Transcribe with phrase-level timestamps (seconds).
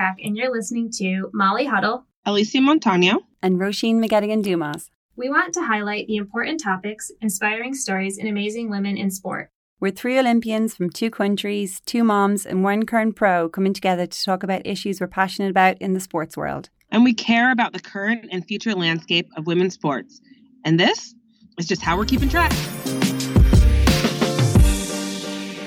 [0.00, 4.90] Track, and you're listening to Molly Huddle, Alysia Montaño, and Roisin McGettigan Dumas.
[5.14, 9.50] We want to highlight the important topics, inspiring stories, and amazing women in sport.
[9.78, 14.24] We're three Olympians from two countries, two moms, and one current pro coming together to
[14.24, 16.70] talk about issues we're passionate about in the sports world.
[16.90, 20.22] And we care about the current and future landscape of women's sports.
[20.64, 21.14] And this
[21.58, 22.52] is just how we're keeping track.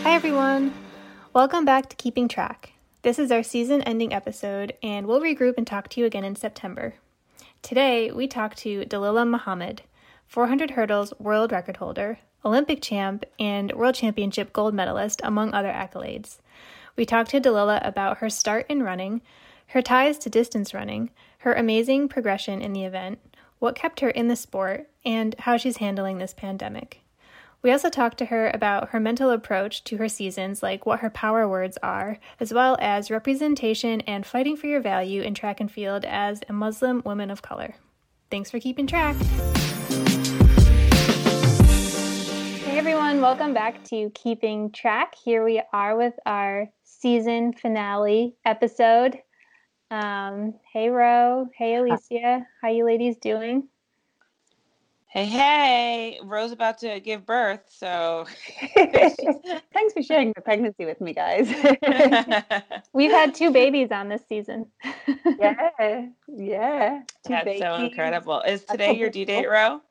[0.02, 0.74] Hi, everyone.
[1.34, 2.73] Welcome back to Keeping Track.
[3.04, 6.38] This is our season ending episode, and we'll regroup and talk to you again in
[6.38, 6.94] September.
[7.62, 9.82] Today, we talk to Dalilah Muhammad,
[10.26, 16.38] 400 hurdles world record holder, Olympic champ, and World Championship gold medalist, among other accolades.
[16.96, 19.22] We talked to Dalilah about her start in running,
[19.68, 21.10] her ties to distance running,
[21.40, 23.20] her amazing progression in the event,
[23.60, 27.03] what kept her in the sport, and how she's handling this pandemic.
[27.64, 31.10] We also talked to her about her mental approach to her seasons, like what her
[31.10, 35.72] power words are, as well as representation and fighting for your value in track and
[35.72, 37.76] field as a Muslim woman of color.
[38.30, 39.16] Thanks for keeping track.
[42.66, 45.16] Hey everyone, welcome back to Keeping Track.
[45.16, 49.20] Here we are with our season finale episode.
[49.90, 53.70] Um, hey Ro, hey Alysia, how you ladies doing?
[55.14, 58.26] Hey, hey, Rose about to give birth, so
[58.76, 61.48] thanks for sharing the pregnancy with me, guys.
[62.94, 64.66] We've had two babies on this season.
[65.40, 67.02] yeah, yeah.
[67.28, 67.62] Two That's babies.
[67.62, 68.42] so incredible.
[68.42, 69.82] Is today your due date, Ro?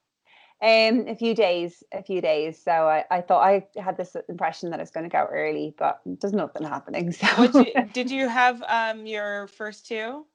[0.60, 2.60] Um, a few days, a few days.
[2.60, 6.00] So I, I thought I had this impression that it's going to go early, but
[6.04, 7.12] there's nothing happening.
[7.22, 10.26] So you, did you have um your first two?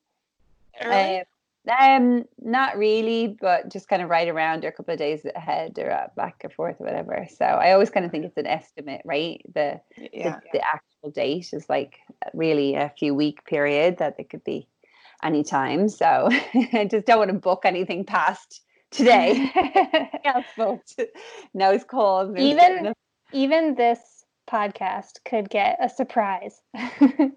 [0.81, 1.17] Early?
[1.17, 1.25] Um,
[1.69, 5.77] um, not really, but just kind of right around or a couple of days ahead
[5.77, 7.27] or uh, back and forth or whatever.
[7.35, 9.41] So I always kind of think it's an estimate, right?
[9.53, 9.81] The,
[10.13, 10.39] yeah.
[10.53, 11.99] the, the actual date is like
[12.33, 14.67] really a few week period that it could be
[15.23, 15.89] any time.
[15.89, 16.29] So
[16.73, 18.61] I just don't want to book anything past
[18.91, 19.51] today.
[21.53, 22.37] no, it's called.
[22.37, 22.93] Even
[23.33, 23.99] even this
[24.49, 26.61] podcast could get a surprise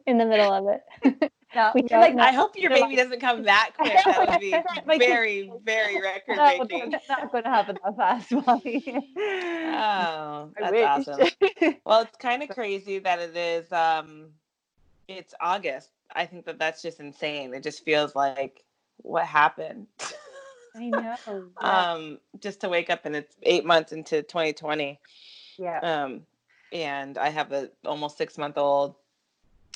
[0.07, 1.33] in the middle of it.
[1.55, 3.93] No, we like, I hope your baby doesn't come that quick.
[4.05, 4.51] That would be
[4.99, 6.93] very, very record breaking.
[6.93, 8.85] It's not going to happen that fast, Molly.
[9.17, 11.29] oh, that's awesome.
[11.85, 13.71] Well, it's kind of crazy that it is.
[13.73, 14.29] Um,
[15.09, 15.91] it's August.
[16.15, 17.53] I think that that's just insane.
[17.53, 18.65] It just feels like
[18.99, 19.87] what happened.
[20.77, 21.17] I know.
[21.61, 25.01] um, just to wake up and it's eight months into 2020.
[25.59, 25.79] Yeah.
[25.81, 26.23] Um,
[26.73, 28.95] and I have a almost six month old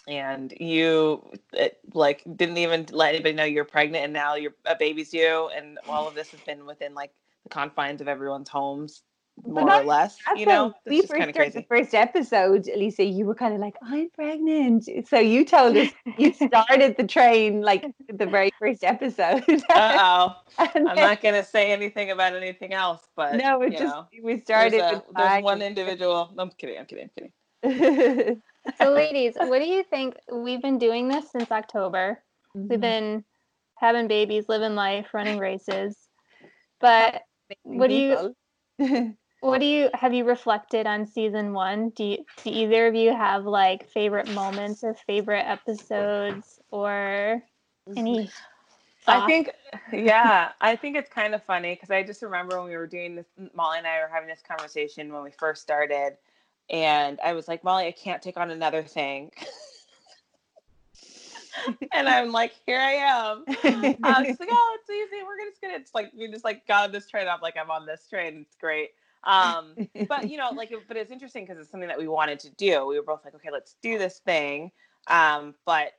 [0.06, 1.22] and you
[1.52, 5.50] it, like didn't even let anybody know you're pregnant and now you're a baby's you
[5.56, 7.10] and all of this has been within like
[7.44, 9.02] the confines of everyone's homes
[9.44, 10.72] more or less you know?
[10.86, 11.58] we first of crazy.
[11.58, 14.88] the first episode lisa you were kind of like i'm pregnant.
[15.08, 19.44] So you told us you started the train like the very first episode.
[19.70, 24.06] Oh i'm not going to say anything about anything else but no it just know,
[24.22, 27.30] we started there's, a, there's one individual i'm kidding i'm kidding i'm
[27.62, 28.42] kidding
[28.78, 30.16] so ladies what do you think?
[30.32, 32.22] We've been doing this since october.
[32.56, 32.68] Mm-hmm.
[32.68, 33.24] we've been
[33.76, 35.96] having babies living life running races.
[36.80, 37.22] But
[37.62, 41.90] what do you what do you have you reflected on season one?
[41.90, 47.42] Do, you, do either of you have like favorite moments or favorite episodes or
[47.96, 48.30] any
[49.06, 49.50] I think,
[49.92, 53.16] yeah, I think it's kind of funny because I just remember when we were doing
[53.16, 56.16] this, Molly and I were having this conversation when we first started,
[56.70, 59.30] and I was like, Molly, I can't take on another thing.
[61.92, 63.44] and I'm like, here I am.
[64.02, 65.22] I'm just like, oh, it's easy.
[65.24, 65.74] We're just gonna.
[65.74, 67.28] It's like we just like got on this train.
[67.28, 68.44] I'm like, I'm on this train.
[68.46, 68.90] It's great.
[69.24, 69.74] Um,
[70.08, 72.86] but you know, like, but it's interesting because it's something that we wanted to do.
[72.86, 74.72] We were both like, okay, let's do this thing.
[75.06, 75.92] Um, but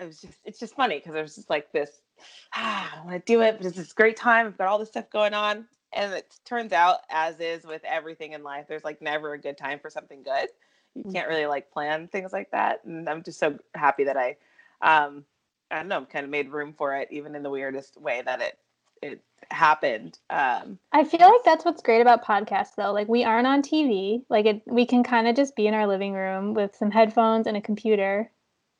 [0.00, 2.00] it was just, it's just funny because there's just like this,
[2.54, 4.46] ah, I want to do it, but it's this great time.
[4.46, 8.32] I've got all this stuff going on and it turns out as is with everything
[8.32, 10.48] in life there's like never a good time for something good
[10.94, 11.28] you can't mm-hmm.
[11.28, 14.36] really like plan things like that and i'm just so happy that i
[14.82, 15.24] um
[15.70, 18.40] i don't know kind of made room for it even in the weirdest way that
[18.40, 18.58] it
[19.00, 23.46] it happened um i feel like that's what's great about podcasts though like we aren't
[23.46, 26.74] on tv like it we can kind of just be in our living room with
[26.74, 28.30] some headphones and a computer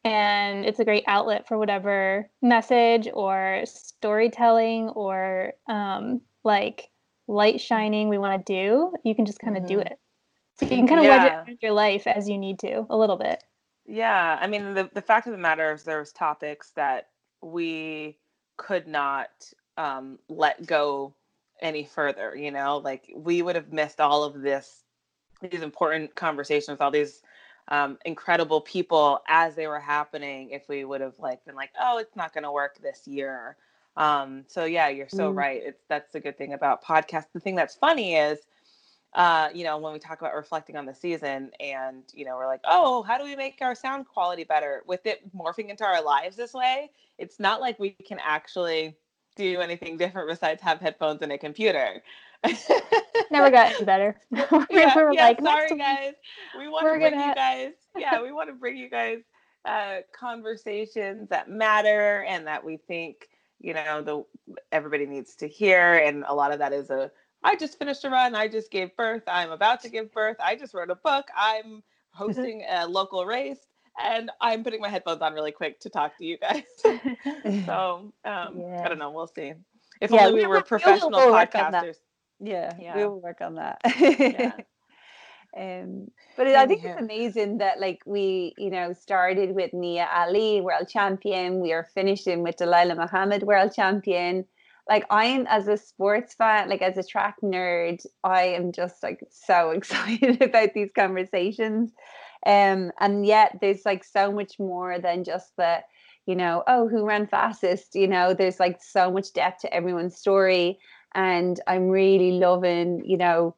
[0.05, 6.91] and it's a great outlet for whatever message or storytelling or um like
[7.29, 9.75] light shining we want to do, you can just kind of mm-hmm.
[9.75, 9.99] do it.
[10.59, 11.45] So you can kind of yeah.
[11.45, 13.45] wedge it your life as you need to a little bit.
[13.87, 17.09] Yeah, I mean the the fact of the matter is there's topics that
[17.41, 18.19] we
[18.57, 19.29] could not
[19.77, 21.15] um, let go
[21.63, 22.35] any further.
[22.37, 24.83] You know, like we would have missed all of this
[25.41, 27.23] these important conversations, all these
[27.69, 31.99] um, incredible people as they were happening if we would have like been like oh
[31.99, 33.57] it's not going to work this year
[33.99, 35.37] um, so yeah you're so mm.
[35.37, 38.39] right it's that's the good thing about podcasts the thing that's funny is
[39.15, 42.47] uh, you know when we talk about reflecting on the season and you know we're
[42.47, 46.03] like oh how do we make our sound quality better with it morphing into our
[46.03, 48.97] lives this way it's not like we can actually
[49.37, 52.03] do anything different besides have headphones and a computer
[53.31, 54.21] Never got any better.
[54.31, 54.39] we
[54.71, 56.15] yeah, were yeah, like, sorry guys.
[56.57, 57.29] We want to bring gonna...
[57.29, 57.73] you guys.
[57.97, 59.19] Yeah, we want to bring you guys
[59.65, 63.29] uh, conversations that matter and that we think
[63.61, 64.25] you know the
[64.73, 65.95] everybody needs to hear.
[65.95, 67.11] And a lot of that is a
[67.43, 68.35] I just finished a run.
[68.35, 69.23] I just gave birth.
[69.27, 70.37] I'm about to give birth.
[70.41, 71.29] I just wrote a book.
[71.37, 73.67] I'm hosting a local race
[74.03, 76.63] and I'm putting my headphones on really quick to talk to you guys.
[77.67, 78.83] so um, yeah.
[78.85, 79.11] I don't know.
[79.11, 79.53] We'll see.
[80.01, 81.97] If yeah, only we, we were professional podcasters.
[82.41, 83.81] Yeah, yeah, we will work on that.
[83.99, 84.53] yeah.
[85.57, 90.09] Um, but it, I think it's amazing that like we, you know, started with Nia
[90.15, 91.61] Ali, world champion.
[91.61, 94.45] We are finishing with Dalilah Muhammad, world champion.
[94.89, 99.21] Like I'm as a sports fan, like as a track nerd, I am just like
[99.31, 101.93] so excited about these conversations.
[102.47, 105.81] Um, and yet there's like so much more than just the,
[106.27, 107.95] you know, oh, who ran fastest?
[107.95, 110.79] You know, there's like so much depth to everyone's story
[111.15, 113.55] and i'm really loving you know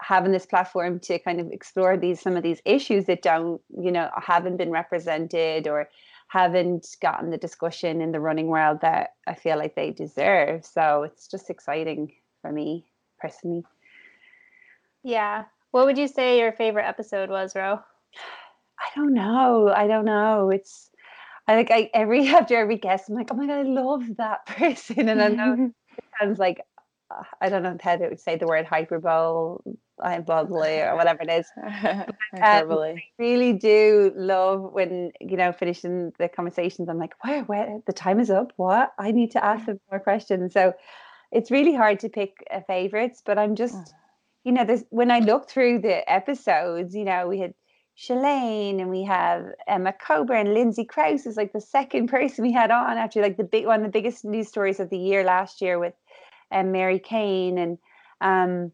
[0.00, 3.92] having this platform to kind of explore these some of these issues that don't you
[3.92, 5.88] know haven't been represented or
[6.28, 10.64] haven't gotten the discussion in the running world that i feel like they deserve.
[10.64, 12.12] So it's just exciting
[12.42, 12.84] for me
[13.20, 13.64] personally.
[15.02, 15.44] Yeah.
[15.70, 17.80] What would you say your favorite episode was ro?
[18.78, 19.72] I don't know.
[19.74, 20.50] I don't know.
[20.50, 20.90] It's
[21.46, 24.46] I think I every after every guest, I'm like, oh my god, I love that
[24.46, 26.60] person, and I know it sounds like
[27.40, 29.58] I don't know how to say the word hyperbole,
[30.00, 31.46] hyperbole or whatever it is.
[31.62, 32.04] um,
[32.34, 36.88] I really do love when you know finishing the conversations.
[36.88, 38.52] I'm like, where, where the time is up.
[38.56, 40.52] What I need to ask them more questions.
[40.52, 40.72] So
[41.30, 43.94] it's really hard to pick uh, favorites, but I'm just,
[44.44, 47.54] you know, there's when I look through the episodes, you know, we had
[47.96, 52.52] Shalane and we have Emma Coburn, and Lindsay Crouse is like the second person we
[52.52, 55.22] had on after like the big one of the biggest news stories of the year
[55.22, 55.94] last year with
[56.50, 57.78] and Mary Cain and
[58.20, 58.72] um,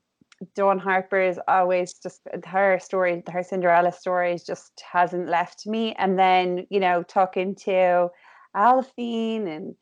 [0.54, 5.94] Dawn Harper is always just her story, her Cinderella story just hasn't left me.
[5.94, 8.08] And then, you know, talking to
[8.56, 9.74] Aliphine and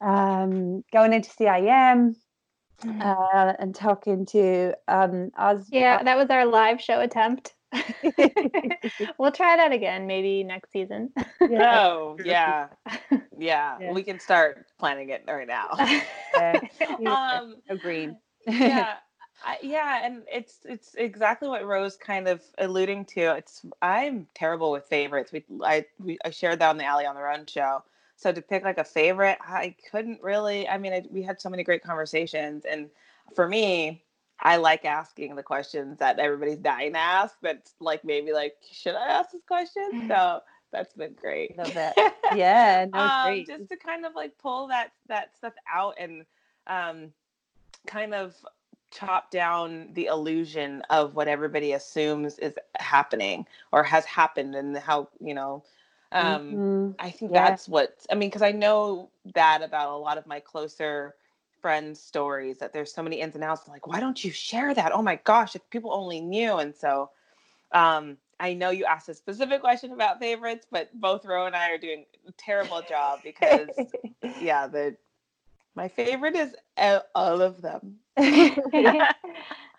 [0.00, 2.16] um, going into CIM
[2.82, 3.02] mm-hmm.
[3.02, 5.68] uh, and talking to um, Oz.
[5.70, 7.54] Yeah, that was our live show attempt.
[9.18, 11.10] we'll try that again maybe next season.
[11.40, 12.68] oh yeah.
[13.38, 13.76] yeah.
[13.80, 13.92] yeah.
[13.92, 15.70] We can start planning it right now.
[17.06, 18.14] um, Agreed.
[18.46, 18.94] yeah.
[19.44, 23.36] I, yeah, and it's it's exactly what Rose kind of alluding to.
[23.36, 25.30] It's I'm terrible with favorites.
[25.30, 27.84] We I we, I shared that on the Ali on the Run show.
[28.16, 30.68] So to pick like a favorite, I couldn't really.
[30.68, 32.90] I mean, I, we had so many great conversations, and
[33.36, 34.02] for me,
[34.40, 37.36] I like asking the questions that everybody's dying to ask.
[37.42, 40.06] That's like maybe like, should I ask this question?
[40.08, 40.40] So
[40.72, 41.56] that's been great.
[41.56, 41.96] Love that.
[42.34, 43.46] Yeah, no, um, great.
[43.46, 46.26] Just to kind of like pull that that stuff out and
[46.66, 47.10] um,
[47.86, 48.34] kind of
[48.90, 55.08] chop down the illusion of what everybody assumes is happening or has happened and how
[55.20, 55.62] you know
[56.12, 56.90] um, mm-hmm.
[56.98, 57.48] i think yeah.
[57.48, 61.14] that's what i mean because i know that about a lot of my closer
[61.60, 63.62] friends' stories that there's so many ins and outs.
[63.66, 64.92] I'm like, why don't you share that?
[64.92, 66.56] Oh my gosh, if people only knew.
[66.56, 67.10] And so
[67.72, 71.70] um, I know you asked a specific question about favorites, but both Ro and I
[71.70, 73.68] are doing a terrible job because
[74.40, 74.96] yeah, the
[75.74, 76.54] my favorite is
[77.14, 77.96] all of them.
[78.18, 79.12] yeah.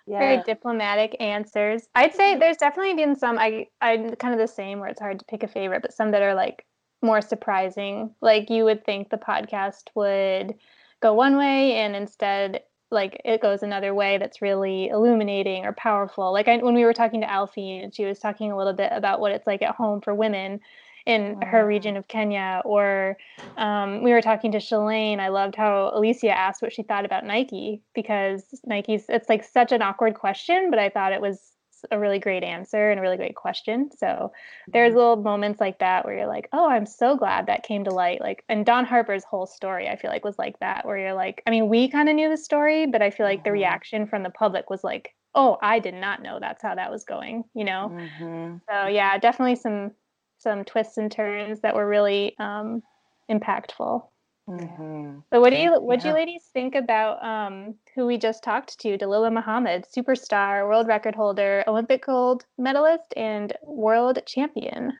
[0.07, 1.88] Very diplomatic answers.
[1.93, 5.19] I'd say there's definitely been some I I'm kind of the same where it's hard
[5.19, 6.65] to pick a favorite, but some that are like
[7.01, 8.13] more surprising.
[8.21, 10.55] Like you would think the podcast would
[11.01, 16.34] go one way and instead like it goes another way that's really illuminating or powerful
[16.34, 18.91] like I, when we were talking to Aliphine and she was talking a little bit
[18.91, 20.60] about what it's like at home for women
[21.06, 23.18] in her region of Kenya, or
[23.58, 25.20] um, we were talking to Shalane.
[25.20, 29.72] I loved how Alysia asked what she thought about Nike because Nike's it's like such
[29.72, 31.53] an awkward question, but I thought it was
[31.91, 33.89] a really great answer and a really great question.
[33.98, 34.31] So
[34.67, 34.98] there's mm-hmm.
[34.98, 38.21] little moments like that where you're like, oh, I'm so glad that came to light.
[38.21, 41.41] Like, and Dawn Harper's whole story, I feel like was like that, where you're like,
[41.45, 43.59] I mean, we kind of knew the story, but I feel like the mm-hmm.
[43.59, 47.03] reaction from the public was like, oh, I did not know that's how that was
[47.03, 47.91] going, you know?
[47.93, 48.57] Mm-hmm.
[48.69, 49.91] So yeah, definitely some
[50.38, 52.81] some twists and turns that were really um,
[53.29, 54.03] impactful.
[54.50, 55.20] Mm-hmm.
[55.32, 56.03] So what do you what yeah.
[56.03, 60.88] do you ladies think about um, who we just talked to, Dalilah Muhammad, superstar, world
[60.88, 64.94] record holder, Olympic gold medalist, and world champion?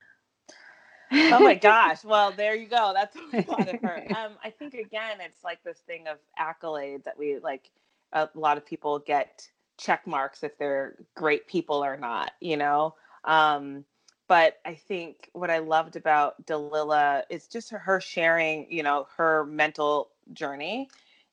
[1.12, 2.04] oh my gosh.
[2.04, 2.92] Well, there you go.
[2.94, 4.06] That's what a lot of her.
[4.10, 7.70] Um, I think again, it's like this thing of accolades that we like.
[8.12, 12.94] A lot of people get check marks if they're great people or not, you know.
[13.24, 13.84] Um,
[14.30, 19.44] but I think what I loved about Dalilah is just her sharing, you know, her
[19.44, 20.88] mental journey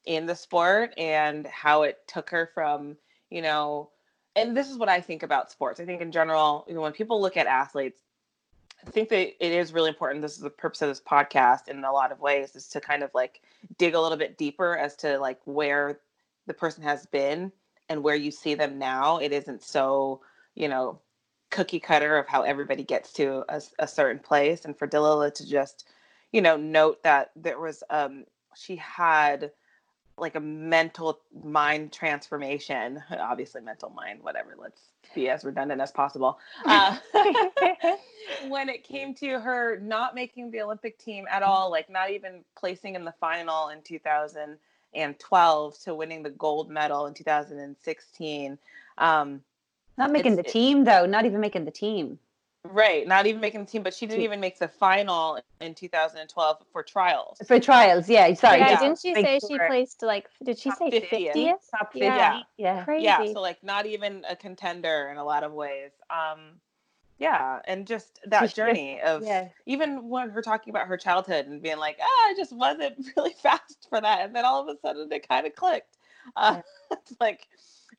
[0.05, 2.97] in the sport and how it took her from,
[3.29, 3.91] you know,
[4.35, 5.79] and this is what I think about sports.
[5.79, 8.01] I think in general, you know, when people look at athletes,
[8.87, 10.23] I think that it is really important.
[10.23, 13.03] This is the purpose of this podcast in a lot of ways is to kind
[13.03, 13.43] of like
[13.77, 15.99] dig a little bit deeper as to like where
[16.47, 17.51] the person has been
[17.89, 19.19] and where you see them now.
[19.19, 20.21] It isn't so,
[20.55, 20.99] you know,
[21.49, 25.47] cookie cutter of how everybody gets to a, a certain place and for Dalilah to
[25.47, 25.87] just
[26.31, 28.25] you know note that there was um
[28.55, 29.51] she had
[30.17, 34.81] like a mental mind transformation obviously mental mind whatever let's
[35.15, 36.97] be as redundant as possible uh,
[38.49, 42.43] when it came to her not making the olympic team at all like not even
[42.57, 48.57] placing in the final in 2012 to winning the gold medal in 2016
[48.97, 49.41] um,
[49.97, 51.05] not making the team though.
[51.05, 52.19] Not even making the team.
[52.63, 56.57] Right, not even making the team, but she didn't even make the final in 2012
[56.71, 57.37] for trials.
[57.47, 58.33] For trials, yeah.
[58.33, 58.79] Sorry, yeah.
[58.79, 60.27] Didn't she say she placed like?
[60.43, 61.59] Did she Top say 50th?
[61.71, 61.99] Top 50.
[61.99, 62.41] Yeah.
[62.57, 63.05] yeah, crazy.
[63.05, 65.91] Yeah, so like not even a contender in a lot of ways.
[66.09, 66.59] Um,
[67.19, 69.47] yeah, and just that journey of yeah.
[69.65, 73.33] even when her talking about her childhood and being like, ah, I just wasn't really
[73.41, 75.97] fast for that, and then all of a sudden it kind of clicked.
[76.35, 76.61] Uh,
[76.91, 77.47] it's like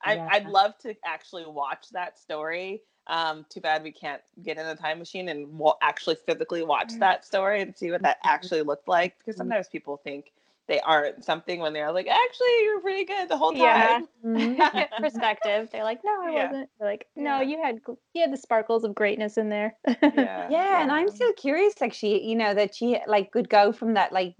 [0.04, 0.28] I, yeah.
[0.30, 2.82] I'd love to actually watch that story.
[3.06, 6.92] Um, too bad we can't get in a time machine and we'll actually physically watch
[6.92, 6.98] mm.
[6.98, 8.34] that story and see what that mm-hmm.
[8.34, 9.18] actually looked like.
[9.18, 9.38] Because mm.
[9.38, 10.32] sometimes people think
[10.68, 13.60] they aren't something when they're like, actually, you're pretty good the whole time.
[13.60, 14.00] Yeah.
[14.24, 15.02] Mm-hmm.
[15.02, 15.70] Perspective.
[15.72, 16.46] They're like, no, I yeah.
[16.46, 16.70] wasn't.
[16.78, 17.42] They're like, no, yeah.
[17.42, 17.80] you had
[18.12, 19.74] you had the sparkles of greatness in there.
[19.86, 20.48] yeah.
[20.50, 21.80] yeah, and I'm still curious.
[21.80, 24.34] Like she, you know, that she like could go from that like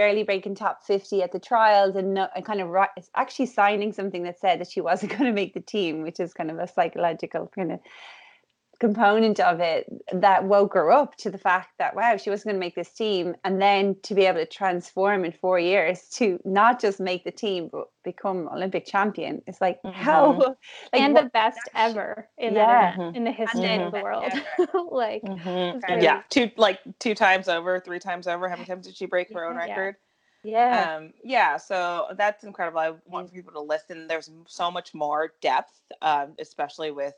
[0.00, 2.74] barely breaking top 50 at the trials and, no, and kind of
[3.14, 6.32] actually signing something that said that she wasn't going to make the team, which is
[6.32, 7.80] kind of a psychological kind of
[8.80, 12.56] component of it that woke her up to the fact that wow she wasn't going
[12.56, 16.40] to make this team and then to be able to transform in four years to
[16.46, 19.94] not just make the team but become olympic champion it's like mm-hmm.
[19.94, 20.56] how like,
[20.94, 22.96] and the best ever in yeah.
[22.96, 23.86] that in the history mm-hmm.
[23.86, 24.32] of the world
[24.90, 26.00] like mm-hmm.
[26.00, 29.30] yeah two like two times over three times over how many times did she break
[29.32, 29.94] her own record
[30.42, 30.96] yeah.
[30.96, 32.80] Um, yeah, so that's incredible.
[32.80, 34.06] I want people to listen.
[34.06, 37.12] There's so much more depth, um, especially with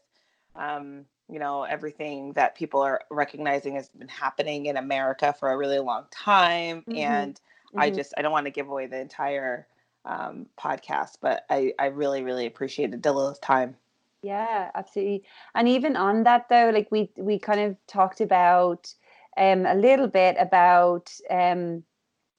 [0.57, 5.57] um, you know everything that people are recognizing has been happening in america for a
[5.57, 6.99] really long time mm-hmm.
[6.99, 7.81] and mm-hmm.
[7.81, 9.67] i just i don't want to give away the entire
[10.05, 13.77] um, podcast but i i really really appreciated Dalilah's time
[14.23, 15.25] yeah absolutely
[15.55, 18.93] and even on that though like we we kind of talked about
[19.37, 21.83] um a little bit about um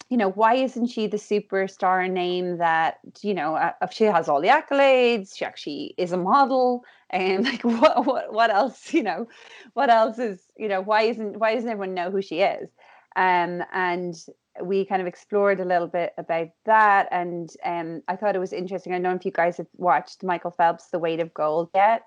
[0.09, 4.41] you know why isn't she the superstar name that you know uh, she has all
[4.41, 9.27] the accolades she actually is a model and like what what what else you know
[9.73, 12.69] what else is you know why isn't why doesn't everyone know who she is?
[13.15, 14.15] Um and
[14.61, 18.53] we kind of explored a little bit about that and um i thought it was
[18.53, 18.93] interesting.
[18.93, 22.03] I don't know if you guys have watched michael phelps the weight of gold yet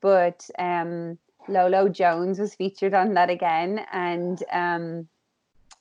[0.00, 5.08] but um lolo jones was featured on that again and um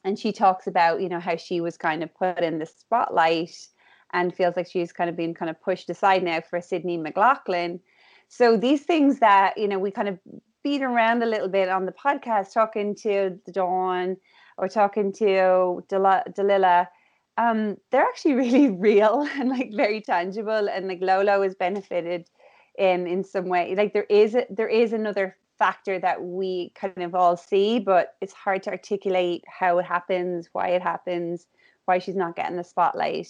[0.04, 3.56] and she talks about you know how she was kind of put in the spotlight
[4.14, 7.80] and feels like she's kind of been kind of pushed aside now for Sydney McLaughlin
[8.32, 10.18] so these things that, you know, we kind of
[10.64, 14.16] beat around a little bit on the podcast, talking to the Dawn
[14.58, 16.88] or talking to Del-
[17.38, 20.70] um, they're actually really real and like very tangible.
[20.70, 22.30] And like Lolo has benefited
[22.78, 23.76] in in some way.
[23.76, 28.16] Like there is a, there is another factor that we kind of all see, but
[28.20, 31.46] it's hard to articulate how it happens, why it happens,
[31.86, 33.28] why she's not getting the spotlight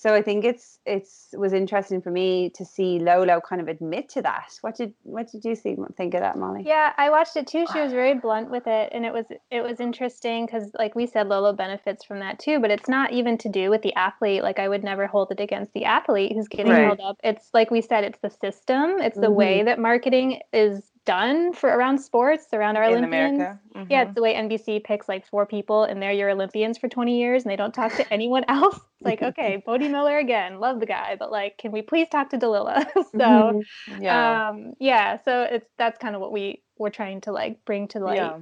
[0.00, 4.08] so I think it's it's was interesting for me to see Lolo kind of admit
[4.14, 4.48] to that.
[4.62, 6.62] What did what did you see, think of that, Molly?
[6.64, 7.66] Yeah, I watched it too.
[7.70, 11.06] She was very blunt with it, and it was it was interesting because, like we
[11.06, 12.60] said, Lolo benefits from that too.
[12.60, 14.42] But it's not even to do with the athlete.
[14.42, 16.86] Like I would never hold it against the athlete who's getting right.
[16.86, 17.18] held up.
[17.22, 19.02] It's like we said, it's the system.
[19.02, 19.34] It's the mm-hmm.
[19.34, 23.40] way that marketing is done for around sports, around our in Olympians.
[23.40, 23.84] Mm-hmm.
[23.88, 27.18] Yeah, it's the way NBC picks like four people and they're your Olympians for 20
[27.18, 28.76] years and they don't talk to anyone else.
[28.76, 32.30] It's like, okay, Bode Miller again, love the guy, but like, can we please talk
[32.30, 32.86] to Dalilah?
[33.18, 33.62] so,
[34.00, 34.48] yeah.
[34.48, 38.00] Um, yeah, so it's that's kind of what we were trying to like bring to
[38.00, 38.16] light.
[38.16, 38.38] Yeah.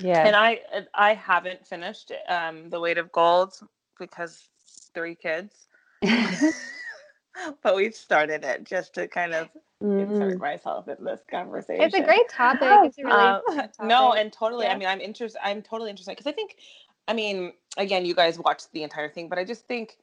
[0.00, 0.26] Yeah.
[0.26, 0.60] And I
[0.94, 3.58] I haven't finished um The Weight of Gold
[3.98, 4.44] because
[4.94, 5.66] three kids.
[7.62, 9.48] but we've started it just to kind of
[9.80, 11.84] insert myself in this conversation.
[11.84, 12.62] It's a great topic.
[12.84, 13.70] It's a really uh, topic.
[13.82, 14.66] No, and totally.
[14.66, 14.74] Yeah.
[14.74, 15.40] I mean, I'm interested.
[15.44, 16.56] I'm totally interested because I think,
[17.06, 19.96] I mean, again, you guys watched the entire thing, but I just think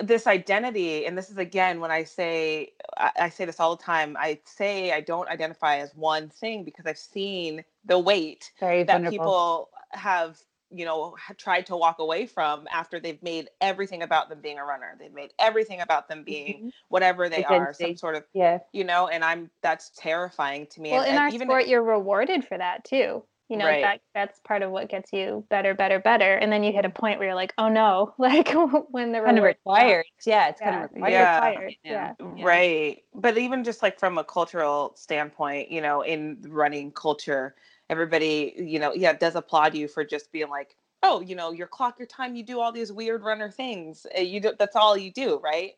[0.00, 3.82] this identity, and this is again when I say, I, I say this all the
[3.82, 4.16] time.
[4.18, 8.92] I say I don't identify as one thing because I've seen the weight Very that
[8.92, 9.10] vulnerable.
[9.10, 10.38] people have
[10.70, 14.64] you know tried to walk away from after they've made everything about them being a
[14.64, 16.68] runner they've made everything about them being mm-hmm.
[16.88, 20.90] whatever they are some sort of yeah you know and i'm that's terrifying to me
[20.92, 23.66] well and, in and our even sport if, you're rewarded for that too you know
[23.66, 23.82] right.
[23.82, 26.90] that that's part of what gets you better better better and then you hit a
[26.90, 28.52] point where you're like oh no like
[28.90, 30.70] when the kind of required yeah it's yeah.
[30.70, 31.48] kind of required yeah.
[31.48, 32.12] required yeah.
[32.36, 32.44] yeah.
[32.44, 37.54] right but even just like from a cultural standpoint you know in running culture
[37.90, 41.66] everybody you know yeah does applaud you for just being like oh, you know, your
[41.66, 44.06] clock your time, you do all these weird runner things.
[44.12, 45.72] Eh, you do, that's all you do, right?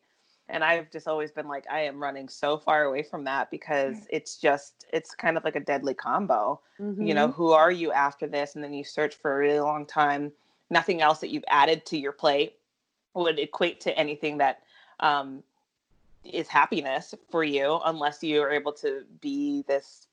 [0.49, 3.97] And I've just always been like, I am running so far away from that because
[4.09, 6.61] it's just, it's kind of like a deadly combo.
[6.81, 7.05] Mm-hmm.
[7.05, 8.55] You know, who are you after this?
[8.55, 10.31] And then you search for a really long time.
[10.71, 12.55] Nothing else that you've added to your plate
[13.15, 14.63] would equate to anything that
[15.01, 15.43] um,
[16.23, 20.07] is happiness for you unless you are able to be this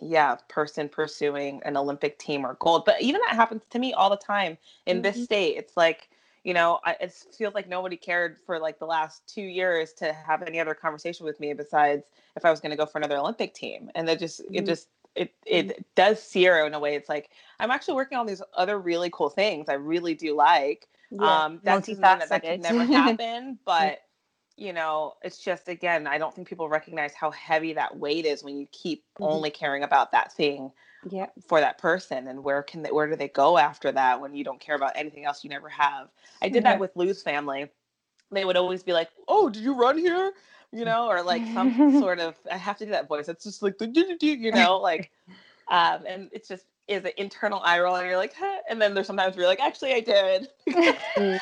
[0.00, 4.10] yeah person pursuing an olympic team or gold but even that happens to me all
[4.10, 5.02] the time in mm-hmm.
[5.02, 6.08] this state it's like
[6.44, 10.12] you know I, it feels like nobody cared for like the last two years to
[10.12, 12.04] have any other conversation with me besides
[12.36, 14.56] if i was going to go for another olympic team and that just mm-hmm.
[14.56, 15.82] it just it it mm-hmm.
[15.94, 19.30] does zero in a way it's like i'm actually working on these other really cool
[19.30, 21.44] things i really do like yeah.
[21.44, 24.02] um that's that, that could never happen but
[24.56, 28.42] you know, it's just again, I don't think people recognize how heavy that weight is
[28.42, 29.24] when you keep mm-hmm.
[29.24, 30.72] only caring about that thing
[31.08, 31.26] yeah.
[31.46, 34.44] for that person and where can they where do they go after that when you
[34.44, 36.08] don't care about anything else you never have.
[36.40, 37.70] I did that with Lou's family.
[38.30, 40.32] They would always be like, "Oh, did you run here?"
[40.72, 43.28] you know, or like some sort of I have to do that voice.
[43.28, 43.86] It's just like the
[44.20, 45.10] you know, like
[45.68, 48.58] um and it's just is an internal eye roll and you're like, huh?
[48.68, 50.48] and then there's sometimes where you're like, actually, I did.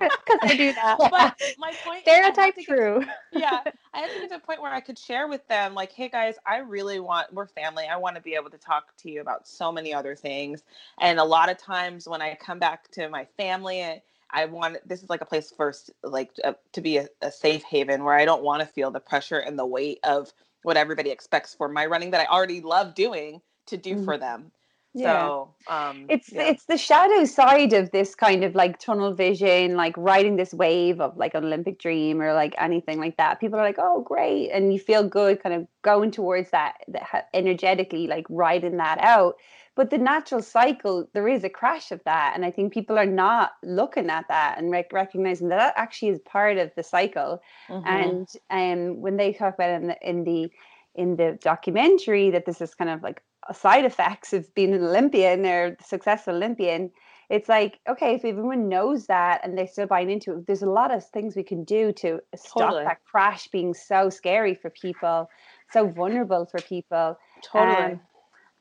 [0.00, 0.96] Because I do that.
[0.98, 3.00] But my point stereotype true.
[3.00, 3.60] Get, yeah.
[3.92, 6.08] I had to get to a point where I could share with them, like, hey
[6.08, 7.84] guys, I really want we're family.
[7.90, 10.62] I want to be able to talk to you about so many other things.
[11.00, 15.02] And a lot of times when I come back to my family I want this
[15.02, 18.24] is like a place first like uh, to be a, a safe haven where I
[18.24, 21.86] don't want to feel the pressure and the weight of what everybody expects for my
[21.86, 24.04] running that I already love doing to do mm-hmm.
[24.04, 24.52] for them.
[24.92, 25.20] Yeah.
[25.20, 26.48] So um, it's yeah.
[26.48, 31.00] it's the shadow side of this kind of like tunnel vision, like riding this wave
[31.00, 33.38] of like an Olympic dream or like anything like that.
[33.38, 37.28] People are like, "Oh, great," and you feel good, kind of going towards that, that
[37.34, 39.36] energetically, like riding that out.
[39.76, 43.06] But the natural cycle, there is a crash of that, and I think people are
[43.06, 47.40] not looking at that and rec- recognizing that that actually is part of the cycle.
[47.68, 47.86] Mm-hmm.
[47.86, 50.50] And um, when they talk about it in the in the
[50.96, 53.22] in the documentary that this is kind of like
[53.52, 56.90] side effects of being an Olympian or successful Olympian,
[57.30, 60.70] it's like, okay, if everyone knows that and they're still buying into it, there's a
[60.70, 62.84] lot of things we can do to stop totally.
[62.84, 65.30] that crash being so scary for people,
[65.72, 67.16] so vulnerable for people.
[67.42, 67.92] Totally.
[67.92, 68.00] Um,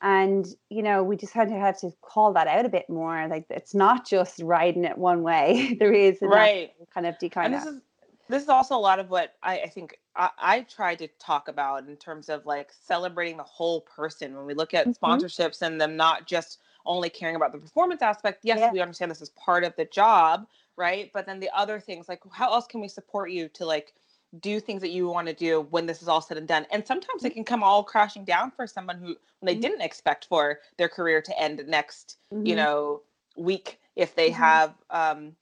[0.02, 3.28] and you know, we just had to have to call that out a bit more.
[3.28, 5.76] Like it's not just riding it one way.
[5.80, 7.48] there is right kind of decline.
[7.48, 7.82] And this is
[8.30, 11.48] this is also a lot of what I, I think I, I, try to talk
[11.48, 15.04] about in terms of like celebrating the whole person when we look at mm-hmm.
[15.04, 18.42] sponsorships and them not just only caring about the performance aspect.
[18.44, 18.72] Yes, yeah.
[18.72, 21.12] we understand this is part of the job, right?
[21.14, 23.94] But then the other things like how else can we support you to like
[24.40, 26.68] do things that you want to do when this is all said and done?
[26.72, 27.36] And sometimes it mm-hmm.
[27.36, 29.08] can come all crashing down for someone who
[29.40, 29.62] when they mm-hmm.
[29.62, 32.46] didn't expect for their career to end next, mm-hmm.
[32.46, 33.02] you know,
[33.36, 34.42] week if they mm-hmm.
[34.44, 35.36] have um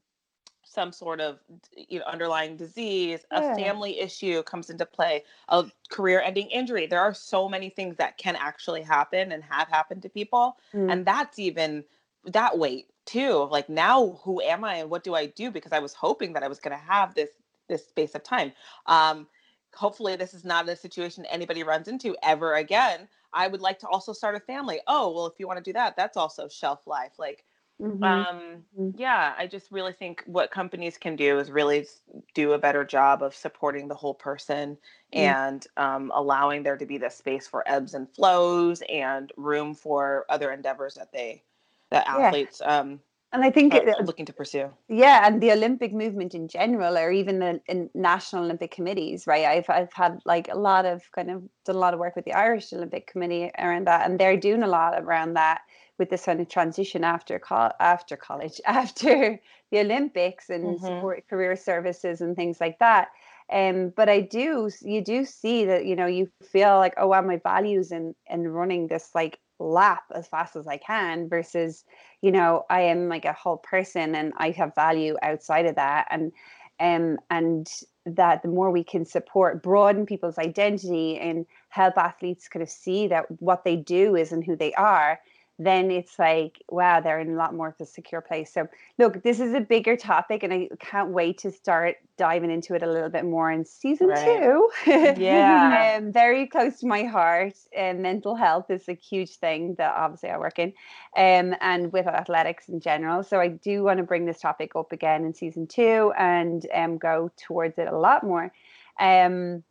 [0.68, 1.40] some sort of
[1.76, 3.54] you know underlying disease yeah.
[3.54, 6.88] a family issue comes into play a career ending injury.
[6.88, 10.92] There are so many things that can actually happen and have happened to people mm.
[10.92, 11.84] and that's even
[12.26, 15.50] that weight too like now who am i and what do i do?
[15.50, 17.30] Because i was hoping that i was going to have this
[17.70, 18.52] this space of time.
[18.86, 19.28] Um
[19.74, 23.08] hopefully this is not a situation anybody runs into ever again.
[23.34, 24.80] I would like to also start a family.
[24.88, 27.14] Oh well if you want to do that that's also shelf life.
[27.18, 27.46] Like
[27.82, 28.04] Mm-hmm.
[28.04, 28.42] Um,
[28.80, 28.90] mm-hmm.
[28.98, 31.86] yeah, I just really think what companies can do is really
[32.34, 34.78] do a better job of supporting the whole person
[35.14, 35.20] mm-hmm.
[35.20, 40.26] and um, allowing there to be the space for ebbs and flows and room for
[40.30, 41.44] other endeavors that they
[41.92, 42.80] that athletes yeah.
[42.80, 43.00] um,
[43.34, 44.70] and I think it, looking to pursue.
[44.88, 49.46] Yeah, and the Olympic movement in general, or even the national Olympic committees, right?
[49.46, 52.24] I've I've had like a lot of kind of done a lot of work with
[52.24, 55.62] the Irish Olympic Committee around that, and they're doing a lot around that
[55.98, 59.40] with this kind of transition after co- after college, after
[59.72, 60.86] the Olympics and mm-hmm.
[60.86, 63.10] support career services and things like that.
[63.52, 67.22] Um, but I do, you do see that, you know, you feel like, oh, wow,
[67.22, 71.86] my values in, in running this like lap as fast as I can versus,
[72.22, 76.08] you know, I am like a whole person and I have value outside of that.
[76.10, 76.34] And,
[76.80, 77.70] um, and
[78.06, 83.08] that the more we can support, broaden people's identity and help athletes kind of see
[83.08, 85.20] that what they do is and who they are,
[85.60, 88.54] then it's like, wow, they're in a lot more of a secure place.
[88.54, 88.68] So,
[89.00, 92.84] look, this is a bigger topic, and I can't wait to start diving into it
[92.84, 94.24] a little bit more in season right.
[94.24, 94.70] two.
[95.18, 95.98] Yeah.
[95.98, 97.54] um, very close to my heart.
[97.76, 100.74] And mental health is a huge thing that obviously I work in,
[101.16, 103.24] um, and with athletics in general.
[103.24, 106.98] So, I do want to bring this topic up again in season two and um,
[106.98, 108.52] go towards it a lot more.
[109.00, 109.64] Um,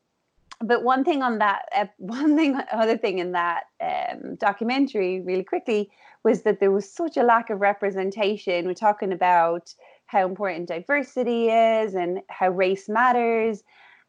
[0.61, 5.45] but one thing on that, uh, one thing, other thing in that um, documentary, really
[5.45, 5.91] quickly,
[6.25, 8.67] was that there was such a lack of representation.
[8.67, 9.73] We're talking about
[10.07, 13.63] how important diversity is and how race matters,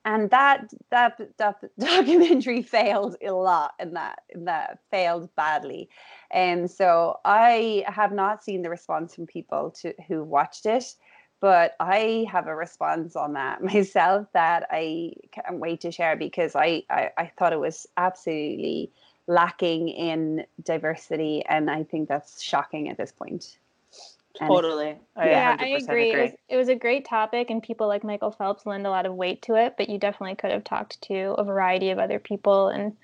[0.05, 5.89] and that that that documentary failed a lot, and that that failed badly.
[6.31, 10.95] And so I have not seen the response from people to who watched it
[11.39, 16.55] but I have a response on that myself that I can't wait to share because
[16.55, 18.91] I, I, I thought it was absolutely
[19.27, 23.57] lacking in diversity, and I think that's shocking at this point.
[24.37, 24.95] Totally.
[25.15, 25.75] I yeah, I agree.
[25.75, 26.11] agree.
[26.11, 29.05] It, was, it, was, a great topic, and people like Michael Phelps lend a lot
[29.05, 29.75] of weight to it.
[29.77, 32.95] But you definitely could have talked to a variety of other people, and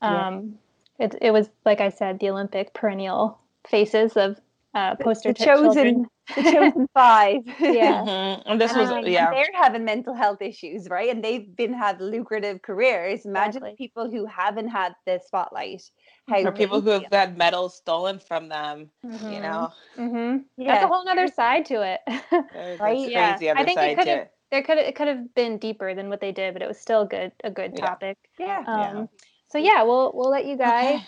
[0.00, 0.58] um,
[0.98, 1.06] yeah.
[1.06, 4.40] it it was like I said, the Olympic perennial faces of
[4.74, 6.06] uh, poster the, the chosen children.
[6.34, 8.50] the chosen five yeah mm-hmm.
[8.50, 12.00] and this was um, yeah they're having mental health issues right and they've been had
[12.00, 13.76] lucrative careers imagine exactly.
[13.76, 15.82] people who haven't had the spotlight
[16.28, 19.32] how or people who have had medals stolen from them mm-hmm.
[19.32, 20.38] you know mm-hmm.
[20.56, 20.72] yeah.
[20.72, 22.00] that's a whole other side to it
[22.80, 26.08] right yeah i think it could have there could it could have been deeper than
[26.08, 28.72] what they did but it was still good a good topic yeah, yeah.
[28.72, 29.06] Um, yeah.
[29.48, 31.04] so yeah we'll we'll let you guys okay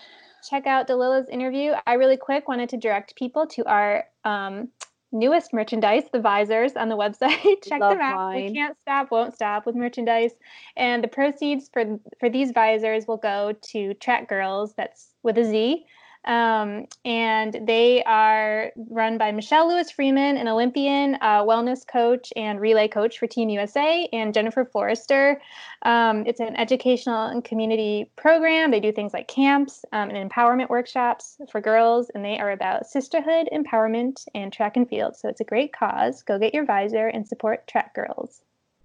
[0.48, 1.72] check out Dalilah's interview.
[1.86, 4.68] I really quick wanted to direct people to our um,
[5.12, 7.62] newest merchandise, the visors on the website.
[7.64, 8.16] check Love them out.
[8.16, 8.44] Mine.
[8.44, 10.32] We can't stop, won't stop with merchandise.
[10.76, 14.74] And the proceeds for for these visors will go to Track Girlz.
[14.76, 15.84] That's with a Z.
[16.28, 22.60] Um, and they are run by Michelle Lewis Freeman, an Olympian uh, wellness coach and
[22.60, 25.40] relay coach for Team USA, and Jennifer Forrester.
[25.82, 28.70] Um, it's an educational and community program.
[28.70, 32.86] They do things like camps um, and empowerment workshops for girls, and they are about
[32.86, 35.16] sisterhood, empowerment, and track and field.
[35.16, 36.22] So it's a great cause.
[36.22, 38.42] Go get your visor and support Track Girlz.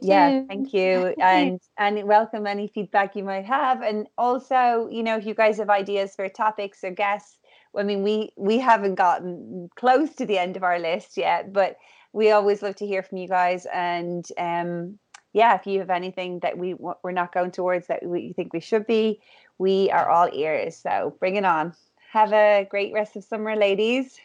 [0.00, 1.14] yeah, thank you.
[1.20, 3.82] and and welcome any feedback you might have.
[3.82, 7.38] And also, you know, if you guys have ideas for topics or guests,
[7.76, 11.76] I mean, we we haven't gotten close to the end of our list yet, but
[12.12, 13.66] we always love to hear from you guys.
[13.72, 14.98] And um,
[15.32, 18.60] yeah, if you have anything that we we're not going towards that we think we
[18.60, 19.20] should be,
[19.58, 20.76] we are all ears.
[20.76, 21.74] So bring it on.
[22.12, 24.18] Have a great rest of summer, ladies.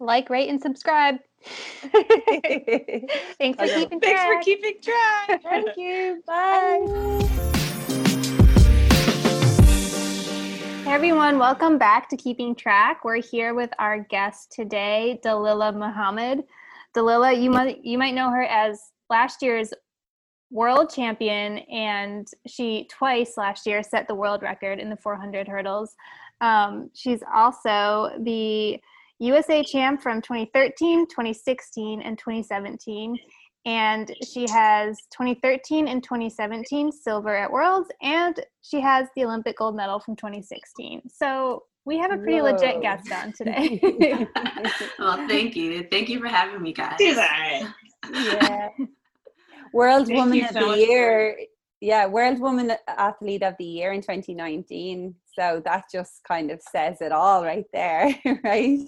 [0.00, 1.18] Like, rate, and subscribe.
[3.38, 4.26] Thanks for keeping Thanks track.
[4.26, 5.42] for keeping track.
[5.42, 6.22] Thank you.
[6.26, 7.28] Bye.
[10.84, 13.04] Hey everyone, welcome back to Keeping Track.
[13.04, 16.42] We're here with our guest today, Dalilah Muhammad.
[16.94, 19.72] Dalilah, you might you might know her as last year's
[20.52, 25.96] world champion, and she twice last year set the world record in the 400 hurdles.
[26.40, 28.78] Um, she's also the
[29.18, 33.16] USA champ from 2013, 2016, and 2017.
[33.64, 39.76] And she has 2013 and 2017 silver at Worlds, and she has the Olympic gold
[39.76, 41.02] medal from 2016.
[41.08, 42.52] So we have a pretty Whoa.
[42.52, 43.80] legit guest on today.
[44.98, 45.86] well, thank you.
[45.90, 46.98] Thank you for having me, guys.
[48.12, 48.68] Yeah.
[49.72, 51.38] World Thank Woman of so the Year.
[51.80, 55.14] Yeah, World Woman Athlete of the Year in 2019.
[55.34, 58.78] So that just kind of says it all right there, right?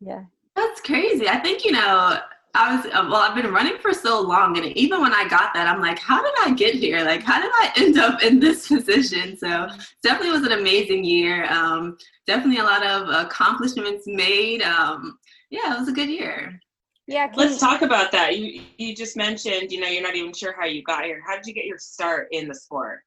[0.00, 0.22] Yeah.
[0.56, 1.28] That's crazy.
[1.28, 2.18] I think, you know,
[2.56, 4.56] I was, uh, well, I've been running for so long.
[4.56, 7.04] And even when I got that, I'm like, how did I get here?
[7.04, 9.36] Like, how did I end up in this position?
[9.36, 9.68] So
[10.02, 11.46] definitely was an amazing year.
[11.52, 14.62] Um, definitely a lot of accomplishments made.
[14.62, 15.18] Um,
[15.50, 16.60] yeah, it was a good year.
[17.06, 17.30] Yeah.
[17.34, 18.38] Let's you- talk about that.
[18.38, 21.22] You you just mentioned, you know, you're not even sure how you got here.
[21.26, 23.00] How did you get your start in the sport?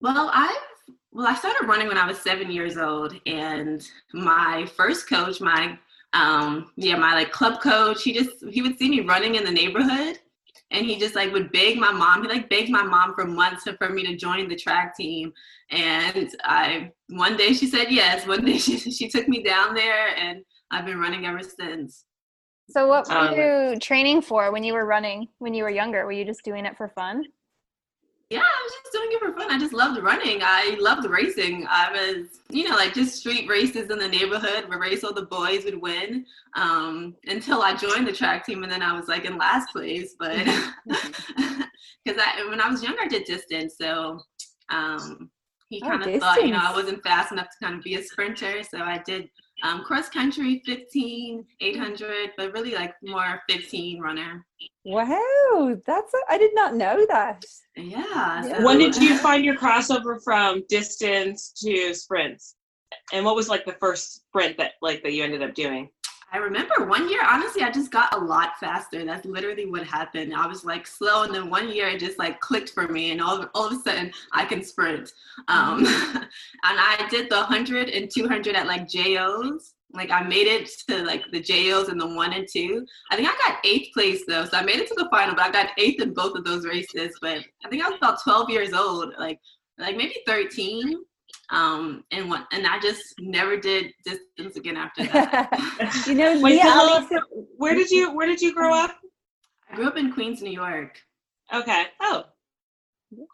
[0.00, 0.56] Well, I've
[1.12, 5.78] well, I started running when I was seven years old, and my first coach, my
[6.12, 9.50] um, yeah, my like club coach, he just he would see me running in the
[9.50, 10.18] neighborhood,
[10.70, 12.22] and he just like would beg my mom.
[12.22, 15.32] He like begged my mom for months for me to join the track team,
[15.70, 18.26] and I one day she said yes.
[18.26, 22.05] One day she she took me down there, and I've been running ever since.
[22.68, 26.04] So, what were um, you training for when you were running when you were younger?
[26.04, 27.24] Were you just doing it for fun?
[28.28, 29.52] Yeah, I was just doing it for fun.
[29.52, 30.40] I just loved running.
[30.42, 31.64] I loved racing.
[31.70, 35.26] I was, you know, like just street races in the neighborhood where race all the
[35.26, 36.26] boys would win.
[36.56, 40.16] Um, until I joined the track team, and then I was like in last place.
[40.18, 40.34] But
[40.86, 43.76] because I, when I was younger, I did distance.
[43.80, 44.18] So
[44.70, 45.30] um,
[45.68, 47.94] he kind of oh, thought, you know, I wasn't fast enough to kind of be
[47.94, 48.64] a sprinter.
[48.64, 49.28] So I did
[49.62, 54.44] um, cross country 15 800 but really like more 15 runner.
[54.84, 57.44] Wow that's a, I did not know that.
[57.76, 58.42] Yeah.
[58.42, 58.64] so.
[58.64, 62.56] when did you find your crossover from distance to sprints?
[63.12, 65.88] And what was like the first sprint that like that you ended up doing
[66.32, 69.04] I remember one year, honestly, I just got a lot faster.
[69.04, 70.34] That's literally what happened.
[70.34, 73.22] I was like slow, and then one year it just like clicked for me, and
[73.22, 75.12] all of, all of a sudden I can sprint.
[75.48, 76.16] Um, mm-hmm.
[76.16, 76.28] and
[76.64, 79.74] I did the 100 and 200 at like JOs.
[79.92, 82.84] Like I made it to like the JOs and the one and two.
[83.10, 85.44] I think I got eighth place though, so I made it to the final, but
[85.44, 87.16] I got eighth in both of those races.
[87.22, 89.40] But I think I was about 12 years old, like
[89.78, 90.96] like maybe 13
[91.50, 96.04] um, and what, and I just never did distance again after that.
[96.06, 98.96] you know, Wait, yeah, so where did you where did you grow up?
[99.70, 101.00] I grew up in Queens, New York.
[101.52, 101.86] Okay.
[102.00, 102.24] Oh,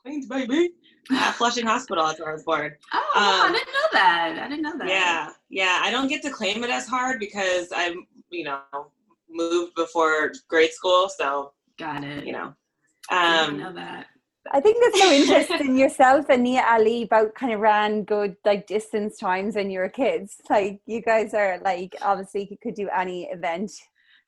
[0.02, 0.70] Queens, baby.
[1.10, 2.06] Yeah, Flushing Hospital.
[2.06, 2.72] That's where I was born.
[2.92, 4.38] Oh, um, I didn't know that.
[4.38, 4.88] I didn't know that.
[4.88, 5.80] Yeah, yeah.
[5.82, 8.60] I don't get to claim it as hard because I'm, you know,
[9.28, 12.24] moved before grade school, so got it.
[12.24, 12.56] You know, um,
[13.10, 14.06] I didn't know that.
[14.50, 18.36] I think there's no interest in yourself and Nia Ali both kind of ran good
[18.44, 20.36] like distance times when you were kids.
[20.50, 23.70] Like you guys are like obviously you could do any event.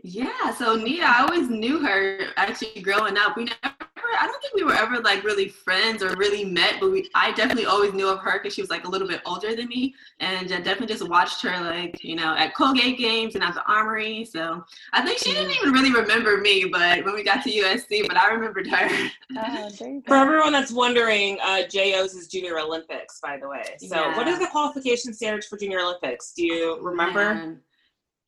[0.03, 3.37] Yeah, so Nia, I always knew her actually growing up.
[3.37, 3.75] We never
[4.19, 7.33] I don't think we were ever like really friends or really met, but we I
[7.33, 9.95] definitely always knew of her because she was like a little bit older than me,
[10.21, 13.65] and I definitely just watched her like you know at Colgate games and at the
[13.67, 14.25] Armory.
[14.25, 18.07] So I think she didn't even really remember me, but when we got to USC,
[18.07, 19.11] but I remembered her.
[19.37, 19.71] Oh,
[20.07, 23.65] For everyone that's wondering, uh, JOs is Junior Olympics, by the way.
[23.79, 24.17] So yeah.
[24.17, 26.33] what is the qualification standards for Junior Olympics?
[26.37, 27.35] Do you remember?
[27.35, 27.61] Man,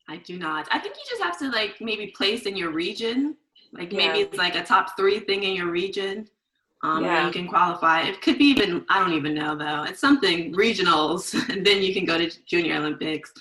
[0.09, 0.67] I do not.
[0.71, 3.35] I think you just have to like maybe place in your region
[3.73, 3.97] like yeah.
[3.97, 6.27] maybe it's like a top three thing in your region.
[6.83, 7.25] Um, yeah.
[7.25, 8.01] you can qualify.
[8.01, 9.83] It could be even I don't even know though.
[9.83, 13.31] It's something regionals, and then you can go to Junior Olympics.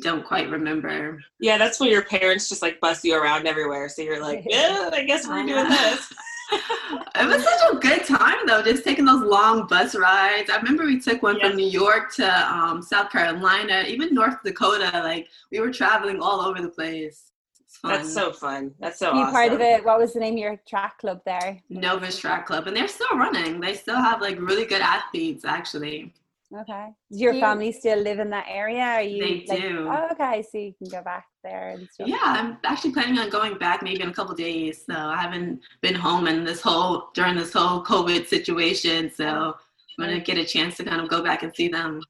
[0.00, 1.18] Don't quite remember.
[1.40, 3.88] Yeah, that's when your parents just like bus you around everywhere.
[3.88, 6.12] So you're like, yeah, I guess we're doing this.
[6.52, 10.50] it was such a good time though, just taking those long bus rides.
[10.50, 14.90] I remember we took one from New York to um, South Carolina, even North Dakota.
[15.02, 17.32] Like we were traveling all over the place
[17.78, 17.92] fun.
[17.92, 18.74] That's so fun.
[18.78, 19.32] That's so Be awesome.
[19.32, 19.84] part of it.
[19.84, 21.58] What was the name of your track club there?
[21.70, 22.66] Novus Track Club.
[22.66, 23.60] And they're still running.
[23.60, 26.12] They still have like really good athletes actually.
[26.56, 26.86] Okay.
[27.10, 28.82] Does your do family still live in that area?
[28.82, 29.88] Are you they like, do.
[29.90, 32.08] Oh, okay, so you can go back there and stuff.
[32.08, 34.84] Yeah, I'm actually planning on going back maybe in a couple days.
[34.86, 39.10] So I haven't been home in this whole during this whole COVID situation.
[39.10, 39.54] So
[39.98, 42.00] I'm gonna get a chance to kind of go back and see them.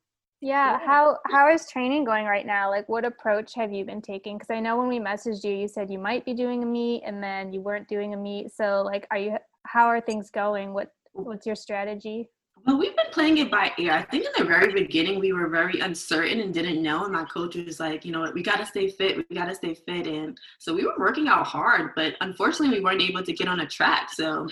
[0.40, 2.70] Yeah, how how is training going right now?
[2.70, 4.38] Like what approach have you been taking?
[4.38, 7.03] Cuz I know when we messaged you you said you might be doing a meet
[7.05, 8.53] and then you weren't doing a meet.
[8.53, 10.72] So like are you how are things going?
[10.72, 12.31] What what's your strategy?
[12.66, 13.92] Well, we've been playing it by ear.
[13.92, 17.05] I think in the very beginning we were very uncertain and didn't know.
[17.05, 19.16] And my coach was like, you know what, we got to stay fit.
[19.16, 20.07] We got to stay fit.
[20.07, 23.61] And so we were working out hard, but unfortunately we weren't able to get on
[23.61, 24.11] a track.
[24.12, 24.48] So,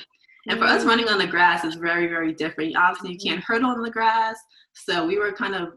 [0.49, 0.89] and for us mm.
[0.89, 2.77] running on the grass is very, very different.
[2.77, 4.37] Obviously, you can't hurdle on the grass.
[4.75, 5.71] So we were kind of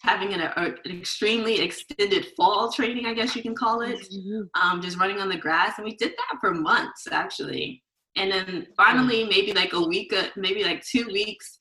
[0.00, 4.42] having an, an extremely extended fall training, I guess you can call it, mm-hmm.
[4.60, 5.74] um, just running on the grass.
[5.76, 7.82] And we did that for months actually.
[8.16, 11.58] And then finally, maybe like a week, uh, maybe like two weeks,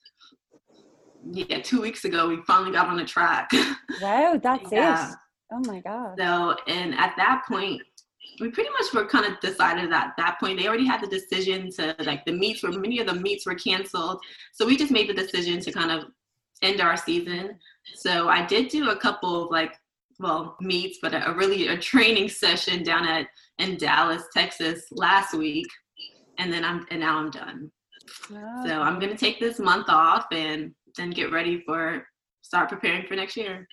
[1.31, 3.49] yeah, two weeks ago, we finally got on the track.
[4.01, 5.11] Wow, that's yeah.
[5.11, 5.15] it.
[5.53, 6.15] Oh my God.
[6.19, 7.81] So, and at that point,
[8.39, 10.59] we pretty much were kind of decided at that point.
[10.59, 13.55] They already had the decision to like the meets were many of the meets were
[13.55, 14.21] canceled.
[14.53, 16.05] So we just made the decision to kind of
[16.61, 17.57] end our season.
[17.95, 19.73] So I did do a couple of like,
[20.19, 23.27] well, meets, but a, a really a training session down at
[23.59, 25.67] in Dallas, Texas last week,
[26.37, 27.71] and then I'm and now I'm done.
[28.31, 28.65] Oh.
[28.65, 32.07] So I'm gonna take this month off and then get ready for
[32.41, 33.67] start preparing for next year.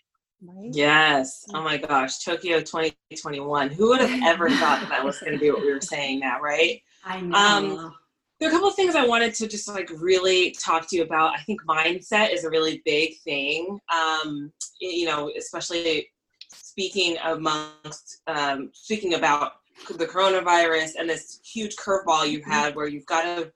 [0.73, 1.45] Yes.
[1.55, 3.71] Oh my gosh, Tokyo 2021.
[3.71, 6.21] Who would have ever thought that, that was going to be what we were saying
[6.21, 6.81] now, right?
[7.05, 7.37] I know.
[7.37, 7.95] Um,
[8.41, 11.03] there are a couple of things I wanted to just like really talk to you
[11.03, 11.39] about.
[11.39, 13.79] I think mindset is a really big thing.
[13.93, 16.09] Um, you know, especially
[16.53, 19.53] speaking amongst um, speaking about
[19.97, 23.53] the coronavirus and this huge curveball you've had where you've got to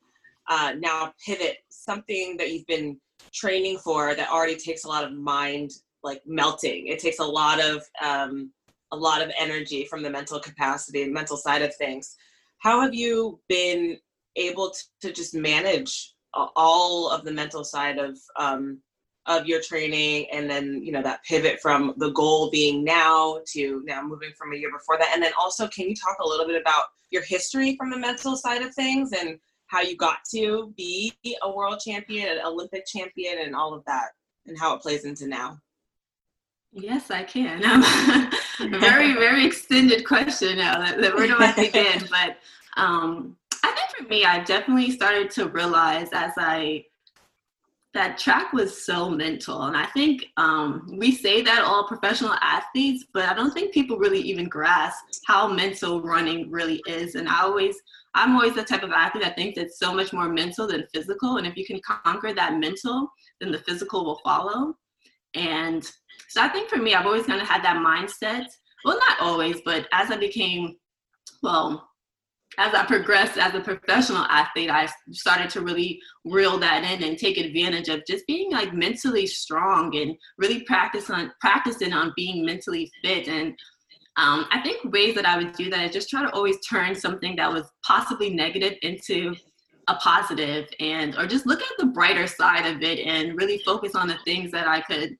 [0.48, 2.98] uh, now pivot something that you've been
[3.32, 5.70] training for that already takes a lot of mind
[6.08, 6.86] like melting.
[6.86, 8.50] It takes a lot of um,
[8.92, 12.16] a lot of energy from the mental capacity and mental side of things.
[12.58, 13.98] How have you been
[14.36, 18.80] able to, to just manage all of the mental side of um,
[19.26, 23.82] of your training and then you know that pivot from the goal being now to
[23.84, 26.46] now moving from a year before that and then also can you talk a little
[26.46, 30.72] bit about your history from the mental side of things and how you got to
[30.78, 34.08] be a world champion an olympic champion and all of that
[34.46, 35.58] and how it plays into now
[36.72, 37.82] yes i can um,
[38.60, 42.36] a very very extended question now where do i begin but
[42.80, 46.84] um, i think for me i definitely started to realize as i
[47.94, 49.62] that track was so mental.
[49.62, 53.98] And I think um, we say that all professional athletes, but I don't think people
[53.98, 57.14] really even grasp how mental running really is.
[57.14, 57.76] And I always,
[58.14, 61.38] I'm always the type of athlete that thinks it's so much more mental than physical.
[61.38, 63.08] And if you can conquer that mental,
[63.40, 64.76] then the physical will follow.
[65.34, 65.90] And
[66.28, 68.46] so I think for me, I've always kind of had that mindset.
[68.84, 70.76] Well, not always, but as I became,
[71.42, 71.88] well,
[72.58, 77.16] as I progressed as a professional athlete, I started to really reel that in and
[77.16, 82.44] take advantage of just being like mentally strong and really practice on practicing on being
[82.44, 83.28] mentally fit.
[83.28, 83.54] And
[84.16, 86.94] um, I think ways that I would do that is just try to always turn
[86.94, 89.34] something that was possibly negative into
[89.88, 93.94] a positive and or just look at the brighter side of it and really focus
[93.94, 95.16] on the things that I could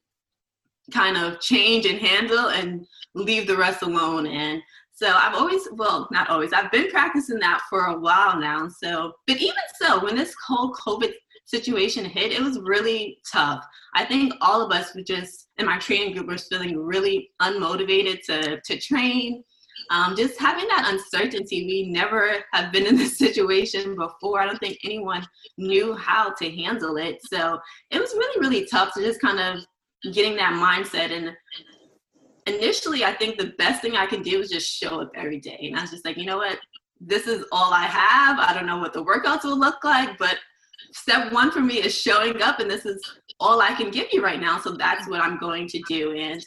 [0.93, 4.63] kind of change and handle and leave the rest alone and
[4.99, 8.67] so I've always, well, not always, I've been practicing that for a while now.
[8.67, 11.13] So, but even so, when this whole COVID
[11.45, 13.65] situation hit, it was really tough.
[13.95, 18.25] I think all of us were just, in my training group, was feeling really unmotivated
[18.25, 19.45] to, to train.
[19.93, 24.41] Um, just having that uncertainty, we never have been in this situation before.
[24.41, 25.25] I don't think anyone
[25.59, 27.21] knew how to handle it.
[27.33, 27.61] So
[27.93, 29.65] it was really, really tough to just kind of
[30.13, 31.11] getting that mindset.
[31.11, 31.37] And
[32.47, 35.59] initially, I think the best thing I can do is just show up every day.
[35.63, 36.59] And I was just like, you know what?
[37.01, 38.39] This is all I have.
[38.39, 40.37] I don't know what the workouts will look like, but
[40.93, 43.01] step one for me is showing up, and this is
[43.39, 44.59] all I can give you right now.
[44.59, 46.13] So that's what I'm going to do.
[46.13, 46.45] And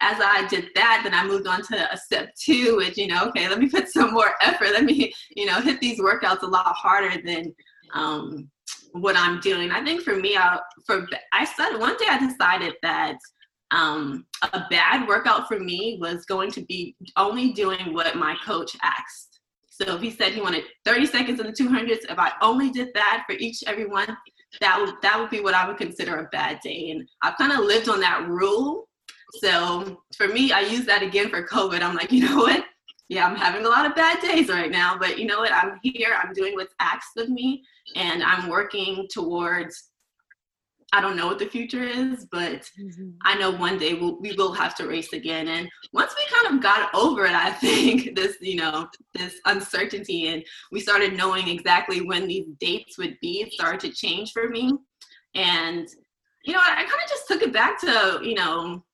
[0.00, 3.24] as I did that, then I moved on to a step two, which, you know,
[3.26, 4.72] okay, let me put some more effort.
[4.72, 7.54] Let me, you know, hit these workouts a lot harder than
[7.94, 8.50] um,
[8.94, 9.72] what I'm doing.
[9.72, 13.16] I think for me, I, for I said one day I decided that
[13.72, 18.76] um, a bad workout for me was going to be only doing what my coach
[18.82, 19.40] asked.
[19.68, 22.90] So if he said he wanted 30 seconds in the 200s, if I only did
[22.94, 24.16] that for each everyone,
[24.60, 26.90] that would that would be what I would consider a bad day.
[26.90, 28.88] And I've kind of lived on that rule.
[29.42, 31.82] So for me, I use that again for COVID.
[31.82, 32.64] I'm like, you know what?
[33.08, 35.52] Yeah, I'm having a lot of bad days right now, but you know what?
[35.52, 36.16] I'm here.
[36.22, 39.90] I'm doing what's asked of me, and I'm working towards
[40.94, 43.10] I don't know what the future is, but mm-hmm.
[43.22, 45.48] I know one day we'll, we will have to race again.
[45.48, 50.28] And once we kind of got over it, I think this, you know, this uncertainty
[50.28, 54.48] and we started knowing exactly when these dates would be, it started to change for
[54.48, 54.72] me.
[55.34, 55.88] And,
[56.44, 58.84] you know, I, I kind of just took it back to, you know,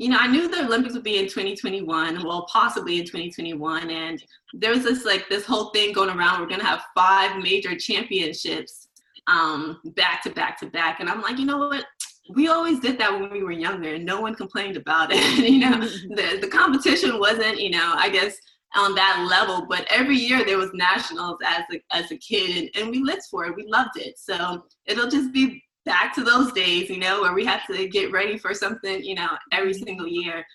[0.00, 3.90] you know, I knew the Olympics would be in 2021, well, possibly in 2021.
[3.90, 6.40] And there was this like this whole thing going around.
[6.40, 8.88] We're going to have five major championships
[9.26, 11.00] um, back to back to back.
[11.00, 11.84] And I'm like, you know what?
[12.30, 15.38] We always did that when we were younger and no one complained about it.
[15.50, 18.38] you know, the, the competition wasn't, you know, I guess
[18.76, 22.70] on that level, but every year there was nationals as a, as a kid and,
[22.74, 23.54] and we lived for it.
[23.54, 24.18] We loved it.
[24.18, 28.12] So it'll just be back to those days, you know, where we have to get
[28.12, 30.46] ready for something, you know, every single year.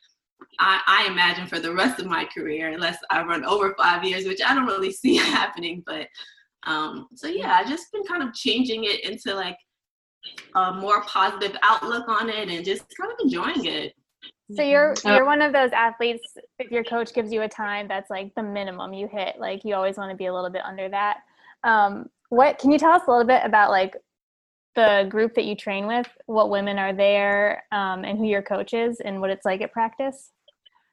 [0.60, 4.26] I, I, imagine for the rest of my career, unless I run over five years,
[4.26, 5.84] which I don't really see happening.
[5.86, 6.08] But
[6.63, 9.58] um, so yeah, I just been kind of changing it into like
[10.56, 13.94] a more positive outlook on it and just kind of enjoying it.
[14.56, 15.10] So you're mm-hmm.
[15.10, 18.44] you're one of those athletes if your coach gives you a time that's like the
[18.44, 21.17] minimum you hit, like you always want to be a little bit under that.
[21.65, 23.96] Um, what can you tell us a little bit about like
[24.76, 28.73] the group that you train with, what women are there, um, and who your coach
[28.73, 30.32] is, and what it's like at practice?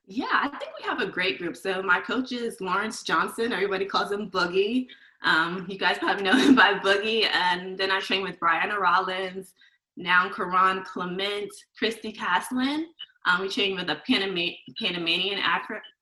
[0.06, 1.56] Yeah, I think we have a great group.
[1.56, 3.52] So my coach is Lawrence Johnson.
[3.52, 4.86] Everybody calls him Boogie.
[5.22, 7.26] Um, you guys probably know him by Boogie.
[7.32, 9.54] And then I train with Brianna Rollins,
[9.96, 12.86] now Kerron Clement, Kristi Castlin.
[13.26, 15.38] Um, we train with a Panama- Panamanian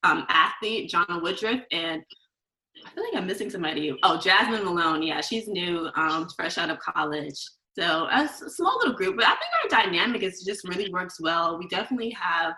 [0.05, 2.03] um, athlete, John Woodruff, and
[2.85, 3.95] I feel like I'm missing somebody.
[4.03, 5.03] Oh, Jasmine Malone.
[5.03, 7.37] Yeah, she's new, um, fresh out of college.
[7.79, 11.59] So a small little group, but I think our dynamic is just really works well.
[11.59, 12.55] We definitely have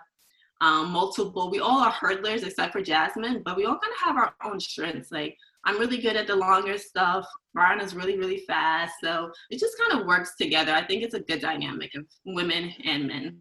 [0.61, 1.51] um, multiple.
[1.51, 4.59] We all are hurdlers except for Jasmine, but we all kind of have our own
[4.59, 5.11] strengths.
[5.11, 7.27] Like I'm really good at the longer stuff.
[7.53, 10.71] Brian is really really fast, so it just kind of works together.
[10.71, 13.39] I think it's a good dynamic of women and men.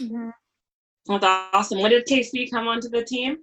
[0.00, 0.30] Mm-hmm.
[1.08, 1.24] That's
[1.54, 1.80] awesome.
[1.80, 3.38] When did Casey come onto the team?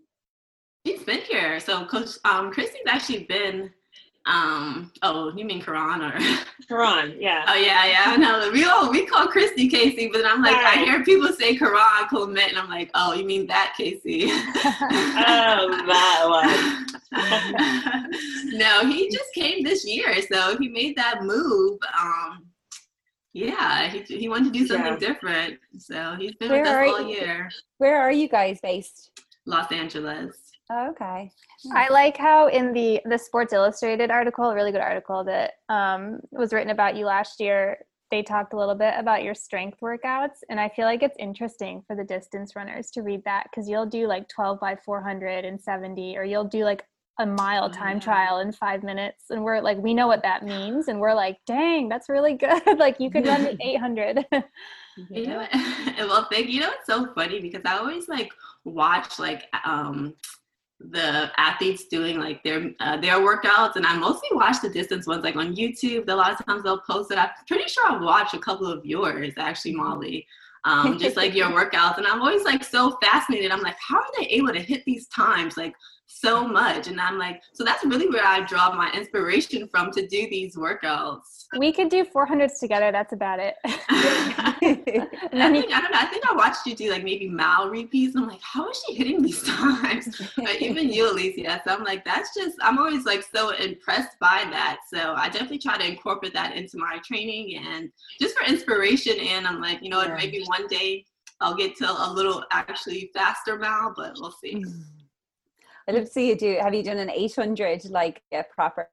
[0.85, 1.59] She's been here.
[1.59, 3.71] So Coach um, Kristi's actually been
[4.25, 6.17] um, oh, you mean Kerron or
[6.69, 7.15] Kerron?
[7.19, 7.43] Yeah.
[7.47, 8.15] Oh yeah, yeah.
[8.15, 10.77] No, we all we call Kristi Casey, but I'm like right.
[10.77, 14.25] I hear people say Kerron Clement, and I'm like, oh, you mean that Casey?
[14.29, 18.57] oh, that one.
[18.57, 21.77] no, he just came this year, so he made that move.
[22.01, 22.45] Um,
[23.33, 24.99] yeah, he he wanted to do something yeah.
[24.99, 27.51] different, so he's been where with us all you, year.
[27.79, 29.11] Where are you guys based?
[29.45, 30.42] Los Angeles.
[30.71, 31.31] Oh, okay.
[31.73, 36.19] I like how in the the Sports Illustrated article, a really good article that um,
[36.31, 37.77] was written about you last year,
[38.11, 41.83] they talked a little bit about your strength workouts, and I feel like it's interesting
[41.85, 46.23] for the distance runners to read that because you'll do like 12 by 470, or
[46.23, 46.85] you'll do like
[47.19, 50.87] a mile time trial in five minutes, and we're like, we know what that means,
[50.87, 52.79] and we're like, dang, that's really good.
[52.79, 54.25] like you could run the 800.
[55.09, 55.45] you know,
[55.99, 56.61] well, thank you.
[56.61, 58.31] know, it's so funny because I always like
[58.63, 60.13] watch like um
[60.91, 65.23] the athletes doing like their uh, their workouts and i mostly watch the distance ones
[65.23, 66.09] like on youtube.
[66.09, 67.17] A lot of times they'll post it.
[67.17, 70.27] I'm pretty sure i've watched a couple of yours actually molly.
[70.65, 73.51] Um, just like your workouts and i'm always like so fascinated.
[73.51, 75.57] I'm like how are they able to hit these times?
[75.57, 75.73] Like
[76.05, 76.87] so much.
[76.87, 80.55] And I'm like, so that's really where I draw my inspiration from to do these
[80.55, 81.45] workouts.
[81.57, 82.91] We could do 400s together.
[82.91, 83.55] That's about it.
[83.65, 85.99] I think, I don't know.
[85.99, 88.15] I think I watched you do like maybe mile repeats.
[88.15, 90.21] And I'm like, how is she hitting these times?
[90.35, 91.63] but even you, Alysia.
[91.63, 94.79] So I'm like, that's just, I'm always like so impressed by that.
[94.93, 99.19] So I definitely try to incorporate that into my training and just for inspiration.
[99.19, 100.15] And I'm like, you know, yeah.
[100.15, 101.05] maybe one day
[101.41, 104.55] I'll get to a little actually faster mile, but we'll see.
[104.55, 104.83] Mm.
[105.87, 106.57] I'd love to see you do.
[106.61, 108.89] Have you done an 800, like a proper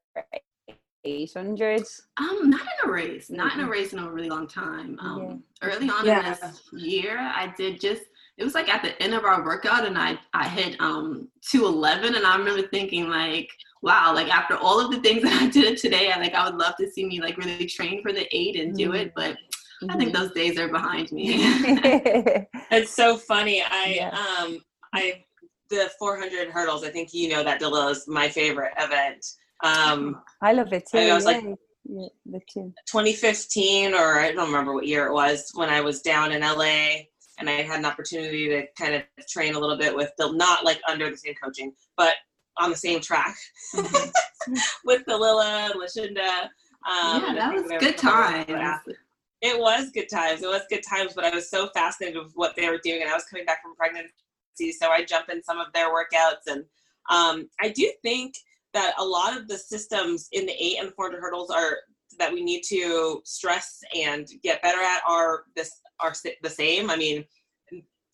[1.03, 1.83] 800?
[2.17, 4.97] Um, not in a race, not in a race in a really long time.
[4.99, 5.69] Um, yeah.
[5.69, 6.19] early on yeah.
[6.19, 8.03] in this year, I did just.
[8.37, 12.15] It was like at the end of our workout, and I I hit um 211,
[12.15, 13.49] and I remember thinking like,
[13.81, 16.57] wow, like after all of the things that I did today, I like I would
[16.57, 18.95] love to see me like really train for the eight and do mm-hmm.
[18.95, 19.37] it, but
[19.89, 20.23] I think mm-hmm.
[20.23, 21.35] those days are behind me.
[22.71, 23.63] it's so funny.
[23.63, 24.09] I yeah.
[24.41, 24.59] um
[24.93, 25.23] I
[25.71, 26.83] the 400 hurdles.
[26.83, 29.25] I think you know that Dalilah is my favorite event.
[29.63, 30.99] Um, I love it too.
[30.99, 31.43] I was like
[31.85, 36.41] yeah, 2015 or I don't remember what year it was when I was down in
[36.41, 37.05] LA
[37.39, 40.63] and I had an opportunity to kind of train a little bit with the not
[40.63, 42.13] like under the same coaching, but
[42.57, 43.35] on the same track
[43.75, 44.53] mm-hmm.
[44.85, 46.43] with Dalilah and Lashinda.
[46.83, 48.45] Um, yeah, that was good times.
[49.41, 50.43] It was good times.
[50.43, 53.09] It was good times, but I was so fascinated with what they were doing, and
[53.09, 54.13] I was coming back from pregnancy
[54.57, 56.47] so I jump in some of their workouts.
[56.47, 56.63] And
[57.09, 58.35] um, I do think
[58.73, 61.77] that a lot of the systems in the eight and 400 hurdles are
[62.19, 66.89] that we need to stress and get better at are this are the same.
[66.89, 67.25] I mean,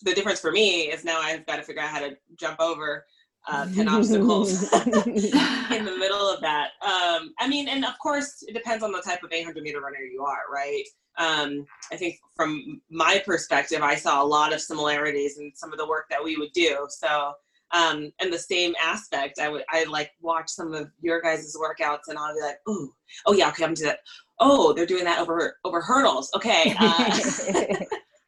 [0.04, 3.06] the difference for me is now I've got to figure out how to jump over
[3.48, 6.72] uh, 10 obstacles in the middle of that.
[6.82, 10.00] Um, I mean, and of course, it depends on the type of 800 meter runner
[10.00, 10.84] you are, right?
[11.18, 15.80] um, I think from my perspective, I saw a lot of similarities in some of
[15.80, 16.88] the work that we would do.
[16.90, 17.34] So,
[17.72, 22.08] um, and the same aspect, I would, I like watch some of your guys' workouts
[22.08, 22.90] and I'll be like, oh,
[23.26, 24.00] oh yeah, okay, I'm doing that.
[24.40, 26.30] Oh, they're doing that over, over hurdles.
[26.36, 26.76] Okay.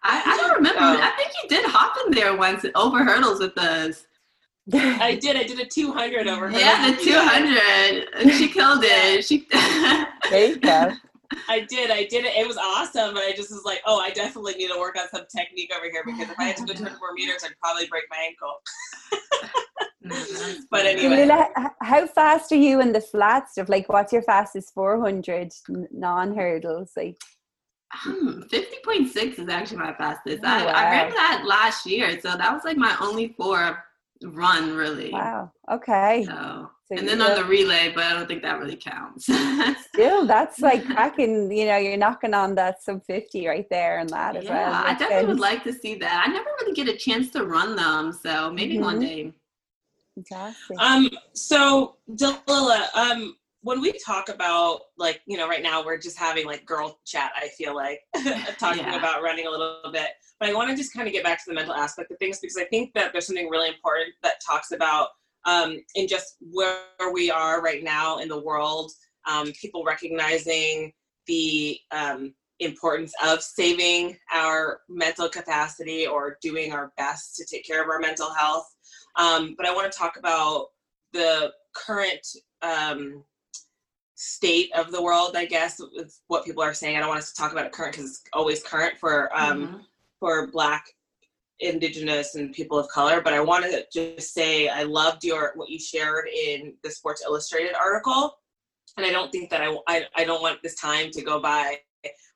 [0.01, 0.79] Uh, I, I, don't remember.
[0.79, 4.05] So, I think you did hop in there once over hurdles with us.
[4.73, 5.35] I did.
[5.35, 6.47] I did a 200 over.
[6.47, 8.33] Hurdles yeah, the 200.
[8.33, 9.25] She killed it.
[9.25, 9.47] She.
[10.29, 10.91] there you go.
[11.47, 11.91] I did.
[11.91, 12.35] I did it.
[12.35, 13.13] It was awesome.
[13.13, 15.85] But I just was like, oh, I definitely need to work on some technique over
[15.89, 18.61] here because if I had to go 10 more meters, I'd probably break my ankle.
[20.71, 21.27] but anyway.
[21.81, 23.69] how fast are you in the flat stuff?
[23.69, 25.51] Like, what's your fastest 400
[25.91, 26.91] non hurdles?
[26.95, 27.17] Like,
[28.05, 30.41] um, 50.6 is actually my fastest.
[30.43, 30.71] Oh, I, wow.
[30.73, 32.19] I ran that last year.
[32.21, 33.83] So that was like my only four
[34.23, 35.11] run, really.
[35.11, 35.51] Wow.
[35.71, 36.25] Okay.
[36.25, 39.25] So so and then on the relay, but I don't think that really counts.
[39.93, 44.09] Still, that's like cracking, you know, you're knocking on that sub 50 right there and
[44.09, 44.83] that as yeah, well.
[44.87, 46.23] I definitely would like to see that.
[46.25, 48.83] I never really get a chance to run them, so maybe mm-hmm.
[48.83, 49.33] one day.
[50.15, 50.79] Fantastic.
[50.79, 56.17] Um, so Dalilah, um, when we talk about like, you know, right now we're just
[56.17, 58.01] having like girl chat, I feel like
[58.57, 58.97] talking yeah.
[58.97, 60.09] about running a little bit.
[60.39, 62.39] But I want to just kind of get back to the mental aspect of things
[62.39, 65.09] because I think that there's something really important that talks about
[65.45, 66.83] um, in just where
[67.13, 68.91] we are right now in the world,
[69.29, 70.93] um, people recognizing
[71.27, 77.81] the um, importance of saving our mental capacity or doing our best to take care
[77.81, 78.67] of our mental health.
[79.15, 80.67] Um, but I want to talk about
[81.13, 82.25] the current
[82.61, 83.23] um,
[84.15, 86.97] state of the world, I guess, is what people are saying.
[86.97, 89.67] I don't want us to talk about it current because it's always current for um,
[89.67, 89.77] mm-hmm.
[90.19, 90.85] For Black,
[91.59, 93.21] Indigenous, and people of color.
[93.21, 97.23] But I want to just say I loved your what you shared in the Sports
[97.25, 98.33] Illustrated article,
[98.97, 101.77] and I don't think that I I, I don't want this time to go by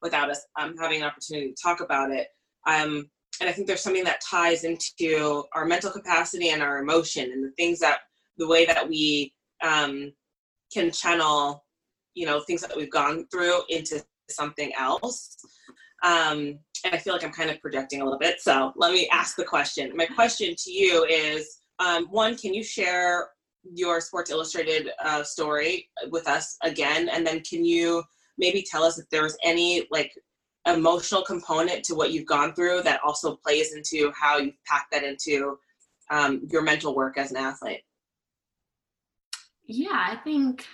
[0.02, 2.28] without us um, having an opportunity to talk about it.
[2.68, 3.10] Um,
[3.40, 7.44] and I think there's something that ties into our mental capacity and our emotion and
[7.44, 8.00] the things that
[8.38, 10.12] the way that we um,
[10.74, 11.64] can channel
[12.14, 15.38] you know things that we've gone through into something else
[16.04, 19.08] um, and i feel like i'm kind of projecting a little bit so let me
[19.12, 23.30] ask the question my question to you is um, one can you share
[23.74, 28.04] your sports illustrated uh, story with us again and then can you
[28.38, 30.14] maybe tell us if there was any like
[30.68, 35.04] emotional component to what you've gone through that also plays into how you pack that
[35.04, 35.58] into
[36.10, 37.84] um, your mental work as an athlete
[39.66, 40.66] yeah i think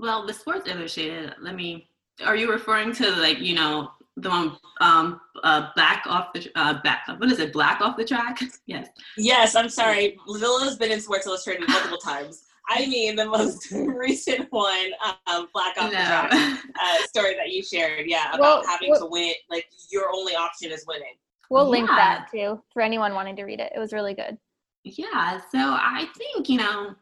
[0.00, 1.34] well, the Sports Illustrated.
[1.42, 1.90] Let me.
[2.24, 3.90] Are you referring to like you know
[4.20, 8.04] the one um uh back off the uh back what is it black off the
[8.04, 8.38] track?
[8.66, 8.88] yes.
[9.16, 10.18] Yes, I'm sorry.
[10.26, 12.44] Lilla's been in Sports Illustrated multiple times.
[12.68, 14.90] I mean the most recent one,
[15.26, 15.98] um, Black Off no.
[15.98, 16.32] the Track
[16.80, 18.06] uh, story that you shared.
[18.06, 19.32] Yeah, about well, having well, to win.
[19.48, 21.14] Like your only option is winning.
[21.50, 21.70] We'll yeah.
[21.70, 23.72] link that too for anyone wanting to read it.
[23.74, 24.38] It was really good.
[24.84, 26.94] Yeah, so I think you know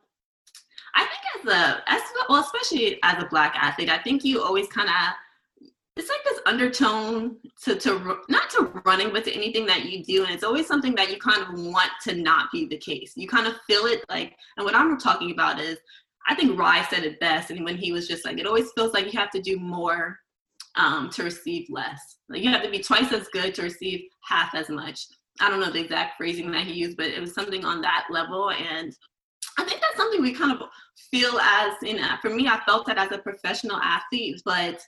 [0.95, 4.67] I think as a as well, especially as a black athlete, I think you always
[4.69, 4.95] kind of
[5.99, 10.25] it's like this undertone to to not to running, but to anything that you do,
[10.25, 13.13] and it's always something that you kind of want to not be the case.
[13.17, 15.77] You kind of feel it like, and what I'm talking about is,
[16.29, 18.93] I think Rai said it best, and when he was just like, it always feels
[18.95, 20.19] like you have to do more
[20.77, 22.01] um, to receive less.
[22.29, 25.01] Like you have to be twice as good to receive half as much.
[25.41, 28.07] I don't know the exact phrasing that he used, but it was something on that
[28.09, 28.95] level, and
[29.59, 30.69] I think that's something we kind of
[31.11, 34.81] feel as, you know, for me, I felt that as a professional athlete, but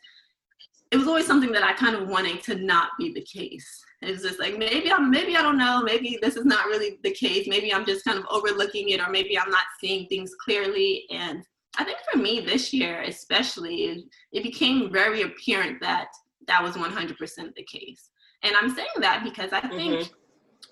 [0.91, 3.85] it was always something that I kind of wanted to not be the case.
[4.03, 6.99] It was just like maybe I'm maybe I don't know, maybe this is not really
[7.03, 7.47] the case.
[7.49, 11.05] Maybe I'm just kind of overlooking it or maybe I'm not seeing things clearly.
[11.11, 11.45] And
[11.79, 16.09] I think for me this year especially it, it became very apparent that
[16.49, 17.17] that was 100%
[17.55, 18.11] the case.
[18.43, 20.15] And I'm saying that because I think mm-hmm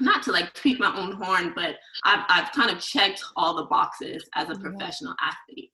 [0.01, 3.65] not to like tweak my own horn, but I've, I've kind of checked all the
[3.65, 5.73] boxes as a professional athlete.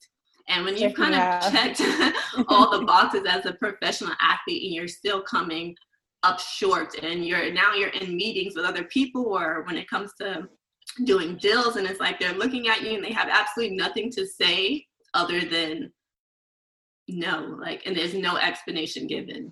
[0.49, 1.80] And when you've kind of checked
[2.49, 5.74] all the boxes as a professional athlete and you're still coming
[6.22, 10.12] up short and you're now you're in meetings with other people or when it comes
[10.20, 10.49] to
[11.05, 14.26] doing deals and it's like they're looking at you and they have absolutely nothing to
[14.26, 14.84] say
[15.14, 15.92] other than
[17.09, 19.51] no, like and there's no explanation given.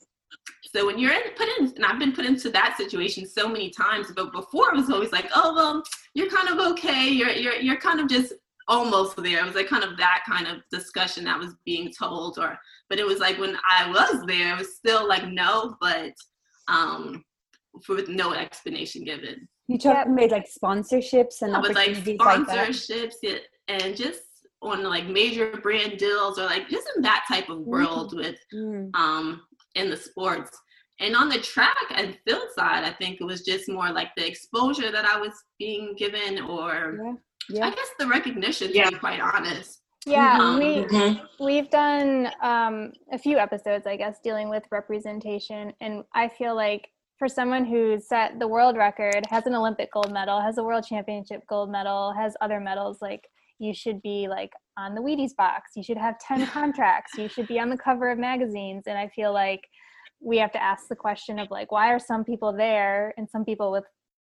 [0.75, 3.69] So when you're in, put in, and I've been put into that situation so many
[3.69, 5.83] times, but before it was always like, oh well,
[6.15, 7.09] you're kind of okay.
[7.09, 8.33] You're you're you're kind of just
[8.69, 9.41] almost there.
[9.41, 12.59] It was like kind of that kind of discussion that was being told, or
[12.89, 16.13] but it was like when I was there, it was still like no, but
[16.69, 17.25] um,
[17.89, 19.49] with no explanation given.
[19.69, 24.23] You talked made like sponsorships and yeah, with like sponsorships like and just
[24.61, 28.37] on like major brand deals or like just in that type of world mm with
[28.53, 29.43] mm um
[29.75, 30.51] in the sports.
[31.01, 34.27] And on the track and field side, I think it was just more like the
[34.27, 37.13] exposure that I was being given, or yeah.
[37.49, 37.67] Yeah.
[37.67, 38.91] I guess the recognition, to yeah.
[38.91, 39.81] be quite honest.
[40.05, 41.45] Yeah, um, we mm-hmm.
[41.45, 46.89] we've done um, a few episodes, I guess, dealing with representation, and I feel like
[47.21, 50.85] for someone who's set the world record, has an Olympic gold medal, has a world
[50.89, 53.29] championship gold medal, has other medals, like
[53.63, 55.71] you should be like on the Wheaties box.
[55.77, 57.13] You should have 10 contracts.
[57.17, 58.85] You should be on the cover of magazines.
[58.87, 59.61] And I feel like
[60.21, 63.45] we have to ask the question of like, why are some people there and some
[63.45, 63.85] people with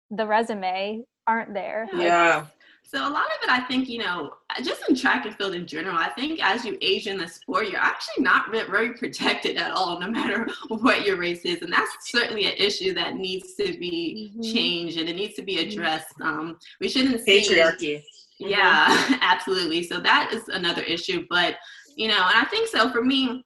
[0.09, 1.89] the resume aren't there?
[1.93, 2.45] Yeah.
[2.87, 4.31] So a lot of it, I think, you know,
[4.63, 7.67] just in track and field in general, I think as you age in the sport,
[7.67, 11.91] you're actually not very protected at all, no matter what your race is, and that's
[12.09, 14.41] certainly an issue that needs to be mm-hmm.
[14.41, 15.69] changed and it needs to be mm-hmm.
[15.69, 16.13] addressed.
[16.21, 18.01] Um, we shouldn't see patriarchy.
[18.39, 19.83] Yeah, absolutely.
[19.83, 21.25] So that is another issue.
[21.29, 21.57] But,
[21.97, 23.43] you know, and I think so for me,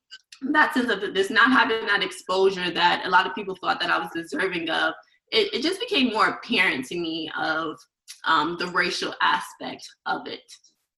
[0.52, 3.90] that sense of this not having that exposure that a lot of people thought that
[3.90, 4.94] I was deserving of,
[5.32, 7.80] it, it just became more apparent to me of
[8.26, 10.52] um, the racial aspect of it.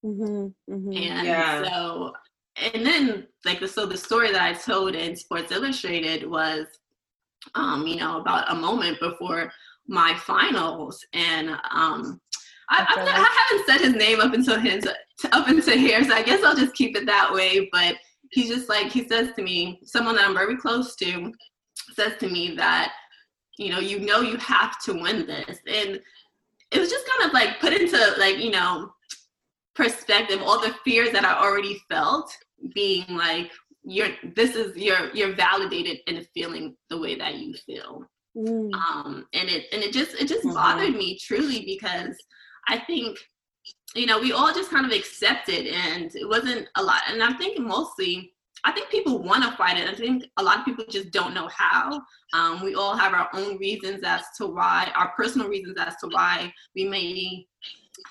[0.05, 0.91] Mm-hmm, mm-hmm.
[0.91, 1.63] And yeah.
[1.63, 2.13] so,
[2.73, 6.65] and then like the, so the story that I told in Sports Illustrated was,
[7.55, 9.51] um, you know, about a moment before
[9.87, 12.19] my finals, and um,
[12.69, 14.87] I, I, I, haven't said his name up until his
[15.31, 16.03] up into here.
[16.03, 17.69] So I guess I'll just keep it that way.
[17.71, 17.95] But
[18.31, 21.31] he's just like he says to me, someone that I'm very close to
[21.93, 22.93] says to me that,
[23.57, 25.59] you know, you know you have to win this.
[25.67, 25.99] And
[26.73, 28.91] it was just kind of like put into like, you know,
[29.75, 32.35] perspective, all the fears that I already felt
[32.73, 33.51] being like,
[33.83, 38.05] you're this is you're you're validated in feeling the way that you feel.
[38.35, 38.73] Mm.
[38.73, 40.55] Um and it and it just it just mm-hmm.
[40.55, 42.15] bothered me truly because
[42.67, 43.17] I think
[43.95, 47.01] you know, we all just kind of accepted and it wasn't a lot.
[47.07, 48.33] And I'm thinking mostly,
[48.65, 49.89] I think people want to fight it.
[49.89, 52.01] I think a lot of people just don't know how.
[52.33, 56.07] Um, we all have our own reasons as to why, our personal reasons as to
[56.07, 57.45] why we may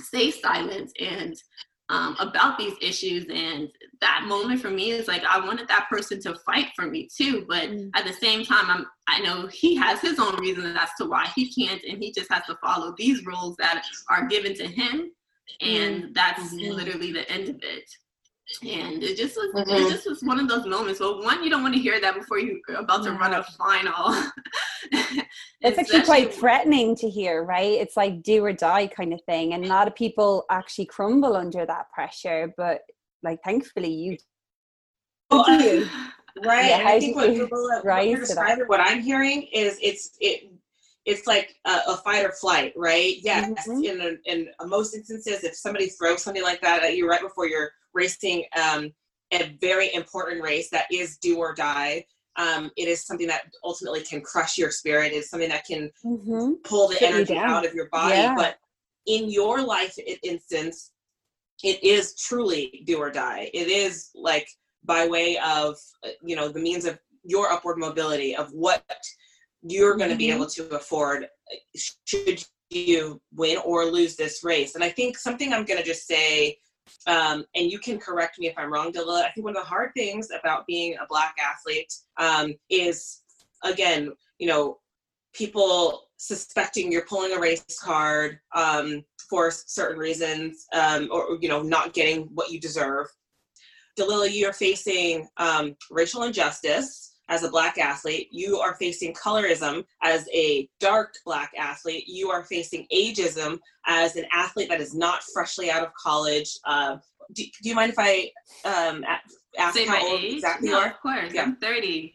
[0.00, 1.34] stay silent and
[1.88, 3.26] um, about these issues.
[3.32, 3.68] And
[4.00, 7.44] that moment for me is like, I wanted that person to fight for me too.
[7.48, 7.90] But mm.
[7.94, 11.28] at the same time, I'm, I know he has his own reasons as to why
[11.34, 15.12] he can't, and he just has to follow these rules that are given to him
[15.61, 16.12] and mm-hmm.
[16.12, 16.72] that's mm-hmm.
[16.72, 17.90] literally the end of it
[18.62, 19.70] and it just was mm-hmm.
[19.70, 21.00] it just was one of those moments.
[21.00, 24.24] Well one you don't want to hear that before you're about to run a final.
[25.64, 27.74] It's actually quite threatening to hear right?
[27.80, 31.36] It's like do or die kind of thing and a lot of people actually crumble
[31.36, 32.80] under that pressure but
[33.22, 34.16] like thankfully you
[35.30, 35.44] well,
[36.44, 37.28] right yeah, i think what,
[37.84, 40.50] what, you're describing, what i'm hearing is it's it
[41.05, 43.16] it's like a, a, fight or flight, right?
[43.22, 43.82] Yes, mm-hmm.
[43.82, 47.48] in, a, in most instances, if somebody throws something like that at you right before
[47.48, 48.92] you're racing um,
[49.32, 52.05] a very important race that is do or die,
[52.36, 55.12] um, it is something that ultimately can crush your spirit.
[55.12, 56.53] It's something that can mm-hmm.
[56.64, 58.14] pull the energy out of your body.
[58.14, 58.34] Yeah.
[58.34, 58.57] But
[59.07, 60.92] in your life instance,
[61.62, 63.50] it is truly do or die.
[63.53, 64.48] It is like
[64.84, 68.84] by way of uh, you know the means of your upward mobility of what
[69.63, 70.37] you're going to be mm-hmm.
[70.37, 71.27] able to afford
[72.05, 74.75] should you win or lose this race.
[74.75, 76.57] And I think something I'm going to just say,
[77.07, 79.23] um, and you can correct me if I'm wrong, Dilla.
[79.23, 83.21] I think one of the hard things about being a black athlete um, is,
[83.63, 84.79] again, you know,
[85.33, 91.63] people suspecting you're pulling a race card um, for certain reasons, um, or you know,
[91.63, 93.07] not getting what you deserve.
[93.99, 100.29] Dalilah, you're facing um, racial injustice as a black athlete, you are facing colorism as
[100.33, 105.70] a dark black athlete, you are facing ageism as an athlete that is not freshly
[105.70, 106.59] out of college.
[106.64, 106.97] Uh,
[107.33, 108.31] do, do, you mind if I
[108.64, 109.05] um,
[109.59, 110.35] ask Say how old age?
[110.35, 110.91] exactly no, you are?
[110.91, 111.43] Of course, yeah.
[111.43, 112.14] I'm 30.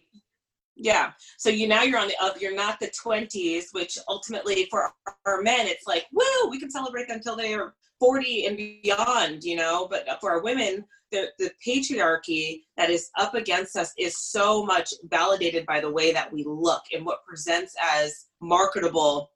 [0.76, 1.12] Yeah.
[1.38, 2.40] So you now you're on the up.
[2.40, 4.92] You're not the 20s, which ultimately for
[5.26, 9.44] our men, it's like, woo, we can celebrate them until they are 40 and beyond,
[9.44, 9.88] you know.
[9.90, 14.94] But for our women, the, the patriarchy that is up against us is so much
[15.10, 19.32] validated by the way that we look and what presents as marketable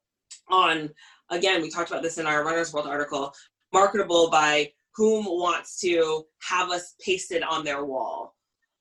[0.50, 0.90] on
[1.30, 3.32] again we talked about this in our runners world article
[3.72, 8.36] marketable by whom wants to have us pasted on their wall.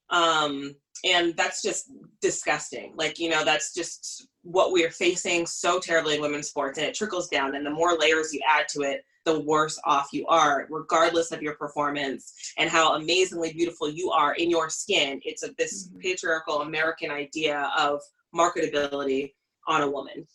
[0.09, 0.75] Um,
[1.05, 2.93] and that's just disgusting.
[2.95, 6.87] Like you know that's just what we are facing so terribly in women's sports and
[6.87, 10.25] it trickles down and the more layers you add to it the worse off you
[10.27, 15.21] are, regardless of your performance and how amazingly beautiful you are in your skin.
[15.23, 15.99] It's a, this mm-hmm.
[15.99, 18.01] patriarchal American idea of
[18.35, 19.33] marketability
[19.67, 20.27] on a woman.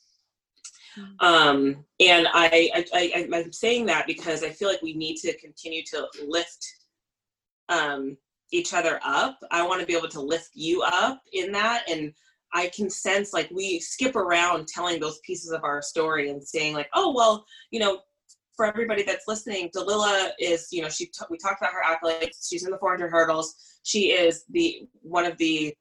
[0.98, 1.26] Mm-hmm.
[1.26, 5.36] Um, and I, I, I, am saying that because I feel like we need to
[5.38, 6.64] continue to lift
[7.68, 8.16] um,
[8.52, 9.38] each other up.
[9.50, 11.84] I want to be able to lift you up in that.
[11.90, 12.14] And
[12.54, 16.74] I can sense like we skip around telling those pieces of our story and saying
[16.74, 18.00] like, oh, well, you know,
[18.56, 22.48] for everybody that's listening, Dalilah is, you know, she t- we talked about her accolades.
[22.48, 23.54] She's in the 400 hurdles.
[23.82, 25.74] She is the one of the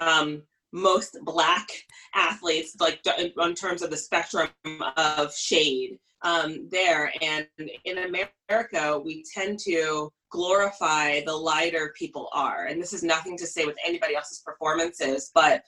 [0.00, 1.68] um, most black
[2.14, 4.48] athletes, like in terms of the spectrum
[4.96, 7.12] of shade um, there.
[7.22, 7.46] And
[7.84, 12.66] in America, we tend to glorify the lighter people are.
[12.66, 15.62] And this is nothing to say with anybody else's performances, but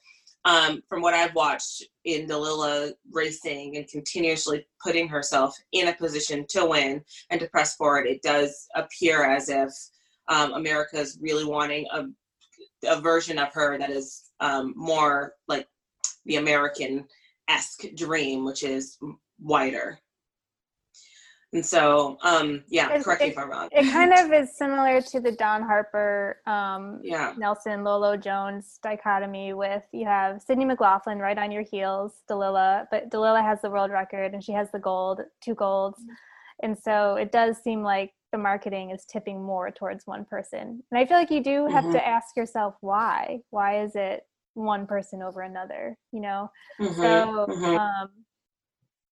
[0.45, 6.47] um, from what I've watched in Dalilah racing and continuously putting herself in a position
[6.51, 9.71] to win and to press forward, it does appear as if
[10.29, 12.05] um, America is really wanting a,
[12.87, 15.67] a version of her that is um, more like
[16.27, 17.07] the American
[17.49, 18.99] esque dream, which is
[19.41, 19.99] wider.
[21.53, 23.69] And so, um, yeah, it, correct it, me if I'm wrong.
[23.73, 27.33] It kind of is similar to the Dawn Harper, um, yeah.
[27.39, 33.11] Nelson Lolo Jones dichotomy with you have Sydney McLaughlin right on your heels, Dalilah, but
[33.11, 36.01] Dalilah has the world record and she has the gold, two golds.
[36.63, 40.83] And so it does seem like the marketing is tipping more towards one person.
[40.91, 41.95] And I feel like you do have mm-hmm.
[41.95, 43.41] to ask yourself why.
[43.51, 45.97] Why is it one person over another?
[46.13, 46.51] You know?
[46.81, 47.01] Mm-hmm.
[47.01, 47.65] So, mm-hmm.
[47.65, 48.11] um,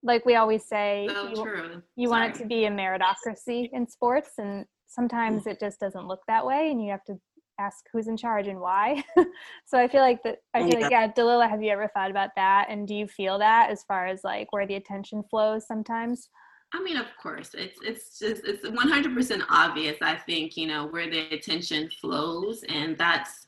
[0.03, 4.31] like we always say, so you, you want it to be a meritocracy in sports,
[4.39, 7.19] and sometimes it just doesn't look that way and you have to
[7.59, 9.03] ask who's in charge and why
[9.67, 10.81] so i feel like that i feel yeah.
[10.81, 13.83] like yeah Dalilah have you ever thought about that and do you feel that as
[13.85, 16.29] far as like where the attention flows sometimes
[16.75, 19.97] I mean, of course, it's it's just it's 100% obvious.
[20.03, 23.47] I think you know where the attention flows, and that's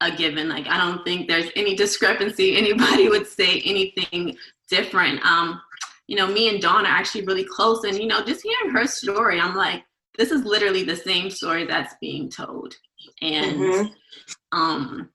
[0.00, 0.48] a given.
[0.48, 2.56] Like I don't think there's any discrepancy.
[2.56, 5.24] Anybody would say anything different.
[5.24, 5.60] Um,
[6.06, 8.86] you know, me and Dawn are actually really close, and you know, just hearing her
[8.86, 9.82] story, I'm like,
[10.16, 12.74] this is literally the same story that's being told,
[13.22, 14.58] and mm-hmm.
[14.58, 15.10] um,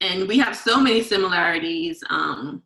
[0.00, 2.02] and we have so many similarities.
[2.10, 2.62] Um,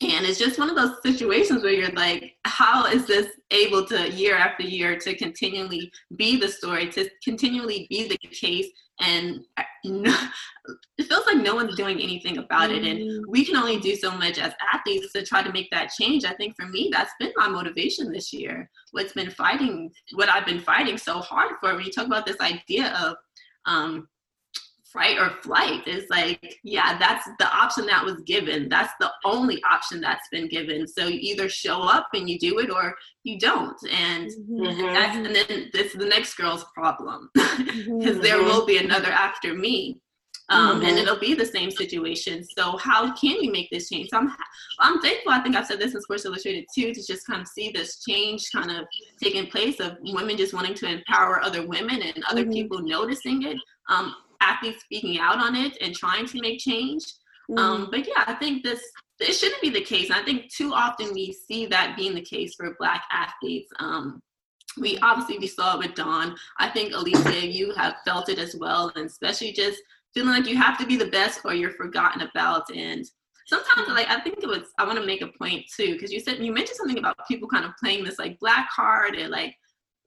[0.00, 4.10] and it's just one of those situations where you're like, how is this able to
[4.10, 8.66] year after year to continually be the story, to continually be the case?
[9.00, 12.84] And uh, it feels like no one's doing anything about it.
[12.84, 13.30] And mm-hmm.
[13.30, 16.24] we can only do so much as athletes to try to make that change.
[16.24, 18.70] I think for me, that's been my motivation this year.
[18.90, 21.74] What's been fighting, what I've been fighting so hard for.
[21.74, 23.16] When you talk about this idea of
[23.66, 24.08] um,
[24.92, 29.62] fight or flight is like yeah that's the option that was given that's the only
[29.70, 33.38] option that's been given so you either show up and you do it or you
[33.38, 34.80] don't and mm-hmm.
[34.94, 38.20] that's and then is the next girl's problem because mm-hmm.
[38.20, 40.00] there will be another after me
[40.50, 40.86] um, mm-hmm.
[40.86, 42.42] and it'll be the same situation.
[42.56, 44.08] So how can we make this change?
[44.08, 44.34] So I'm,
[44.80, 45.32] I'm thankful.
[45.32, 48.02] I think I've said this in Sports Illustrated too, to just kind of see this
[48.02, 48.86] change kind of
[49.22, 52.52] taking place of women just wanting to empower other women and other mm-hmm.
[52.52, 53.58] people noticing it.
[53.90, 57.04] Um, athletes speaking out on it and trying to make change.
[57.50, 57.58] Mm.
[57.58, 58.82] Um, but yeah, I think this
[59.20, 60.10] it shouldn't be the case.
[60.10, 63.70] And I think too often we see that being the case for Black athletes.
[63.80, 64.20] Um,
[64.80, 66.36] we obviously we saw it with Dawn.
[66.58, 69.80] I think Alysia, you have felt it as well, and especially just
[70.14, 72.70] feeling like you have to be the best or you're forgotten about.
[72.74, 73.04] And
[73.46, 76.20] sometimes, like I think it was, I want to make a point too because you
[76.20, 79.54] said you mentioned something about people kind of playing this like black card and like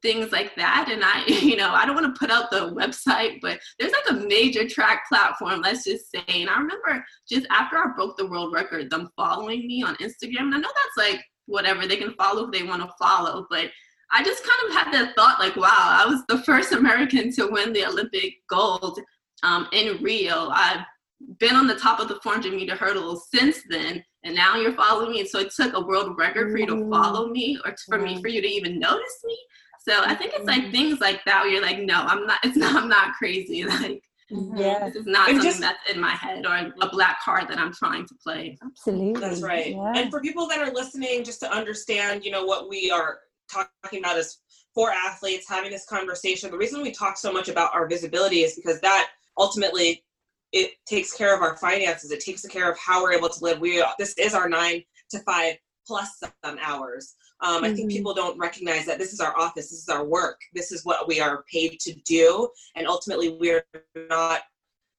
[0.02, 0.90] things like that.
[0.92, 4.18] And I, you know, I don't want to put out the website, but there's like
[4.18, 6.24] a major track platform, let's just say.
[6.28, 10.42] And I remember just after I broke the world record, them following me on Instagram.
[10.42, 13.70] And I know that's like whatever, they can follow if they want to follow, but
[14.14, 17.48] I just kind of had that thought like, wow, I was the first American to
[17.48, 19.00] win the Olympic gold
[19.44, 20.50] um, in Rio.
[20.52, 20.86] I've
[21.40, 25.12] been on the top of the 400 meter hurdles since then, and now you're following
[25.12, 25.20] me.
[25.22, 28.22] And so it took a world record for you to follow me or for me
[28.22, 29.38] for you to even notice me.
[29.88, 30.72] So I think it's like mm-hmm.
[30.72, 32.40] things like that where you're like, no, I'm not.
[32.44, 32.76] It's not.
[32.76, 33.66] I'm not crazy.
[33.82, 34.04] Like.
[34.32, 34.58] Mm-hmm.
[34.58, 34.88] Yeah.
[34.88, 37.58] This is not and something just, that's in my head or a black card that
[37.58, 38.58] I'm trying to play.
[38.64, 39.20] Absolutely.
[39.20, 39.72] That's right.
[39.72, 39.92] Yeah.
[39.94, 43.20] And for people that are listening, just to understand, you know, what we are
[43.52, 44.38] talking about is
[44.74, 46.50] for athletes having this conversation.
[46.50, 50.04] The reason we talk so much about our visibility is because that ultimately
[50.52, 52.12] it takes care of our finances.
[52.12, 53.60] It takes care of how we're able to live.
[53.60, 55.56] We this is our nine to five
[55.86, 57.16] plus some hours.
[57.42, 57.66] Um, mm-hmm.
[57.66, 57.98] I think mm-hmm.
[57.98, 61.08] people don't recognize that this is our office, this is our work, this is what
[61.08, 63.64] we are paid to do, and ultimately we're
[64.10, 64.42] not,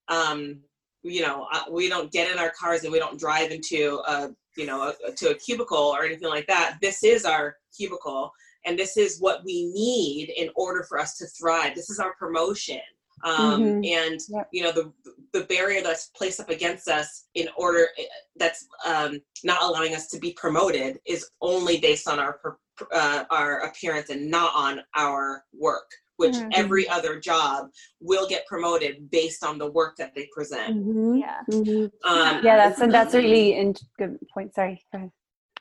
[0.08, 0.60] um,
[1.02, 4.30] you know, uh, we don't get in our cars and we don't drive into a,
[4.56, 6.78] you know, a, to a cubicle or anything like that.
[6.80, 8.32] This is our cubicle,
[8.66, 11.74] and this is what we need in order for us to thrive.
[11.74, 12.80] This is our promotion
[13.24, 13.84] um, mm-hmm.
[13.84, 14.48] and yep.
[14.52, 14.92] you know the
[15.32, 18.04] the barrier that's placed up against us in order eh,
[18.36, 22.58] that's um, not allowing us to be promoted is only based on our
[22.92, 26.48] uh, our appearance and not on our work which mm-hmm.
[26.54, 27.66] every other job
[28.00, 31.16] will get promoted based on the work that they present mm-hmm.
[31.16, 32.10] yeah mm-hmm.
[32.10, 34.82] um, yeah that's and that's really in, good point sorry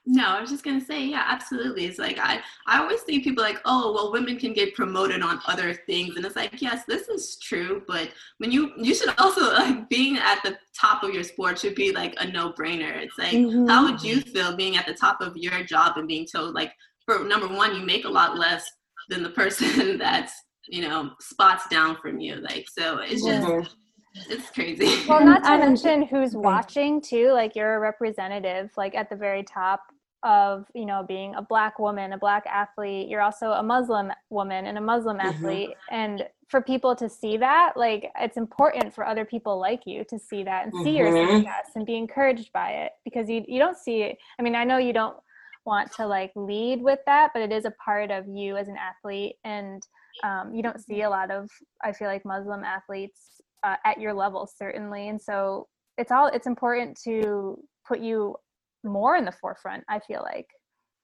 [0.06, 1.86] no, I was just gonna say, yeah, absolutely.
[1.86, 5.40] It's like I, I always see people like, oh, well, women can get promoted on
[5.48, 9.54] other things, and it's like, yes, this is true, but when you, you should also
[9.54, 12.96] like being at the top of your sport should be like a no-brainer.
[12.98, 13.68] It's like, mm-hmm.
[13.68, 16.74] how would you feel being at the top of your job and being told like,
[17.06, 18.70] for number one, you make a lot less
[19.10, 20.34] than the person that's
[20.68, 22.36] you know spots down from you.
[22.38, 23.48] Like, so it's just.
[23.48, 23.72] Mm-hmm
[24.14, 25.08] it's crazy.
[25.08, 27.32] Well, not to mention who's watching too.
[27.32, 29.82] Like you're a representative, like at the very top
[30.24, 33.08] of you know being a black woman, a black athlete.
[33.08, 35.28] You're also a Muslim woman and a Muslim mm-hmm.
[35.28, 35.96] athlete, mm-hmm.
[35.96, 40.20] and for people to see that, like it's important for other people like you to
[40.20, 41.16] see that and see mm-hmm.
[41.16, 44.18] your success and be encouraged by it because you you don't see it.
[44.40, 45.16] I mean, I know you don't
[45.66, 48.76] want to like lead with that, but it is a part of you as an
[48.78, 49.86] athlete and
[50.24, 51.50] um, you don't see a lot of
[51.84, 55.10] i feel like muslim athletes uh, at your level certainly.
[55.10, 57.58] And so it's all it's important to
[57.88, 58.36] put you
[58.84, 60.48] more in the forefront i feel like.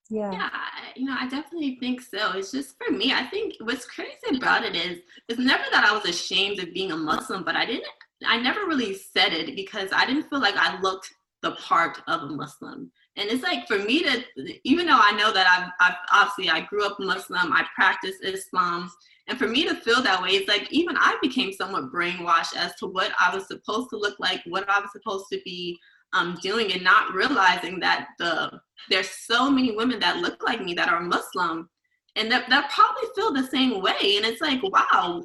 [0.09, 0.31] Yeah.
[0.31, 0.49] yeah
[0.95, 2.37] you know i definitely think so.
[2.37, 5.93] It's just for me i think what's crazy about it is it's never that i
[5.93, 7.85] was ashamed of being a muslim but i didn't
[8.25, 12.21] i never really said it because i didn't feel like i looked the part of
[12.23, 14.23] a muslim and it's like for me to
[14.63, 18.89] even though i know that i've, I've obviously i grew up muslim i practice islam
[19.27, 22.73] And for me to feel that way, it's like even I became somewhat brainwashed as
[22.75, 25.77] to what I was supposed to look like, what I was supposed to be
[26.13, 28.59] um, doing, and not realizing that the
[28.89, 31.69] there's so many women that look like me that are Muslim,
[32.15, 34.15] and that that probably feel the same way.
[34.15, 35.23] And it's like, wow,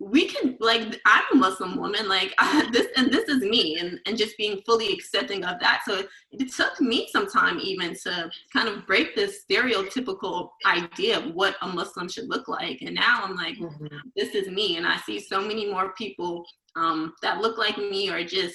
[0.00, 3.98] we can like i'm a muslim woman like I, this and this is me and,
[4.06, 5.82] and just being fully accepting of that.
[5.86, 11.34] So it took me some time even to kind of break this stereotypical idea of
[11.34, 12.80] what a muslim should look like.
[12.82, 13.86] And now i'm like mm-hmm.
[14.16, 16.44] this is me and i see so many more people
[16.76, 18.54] um, that look like me or just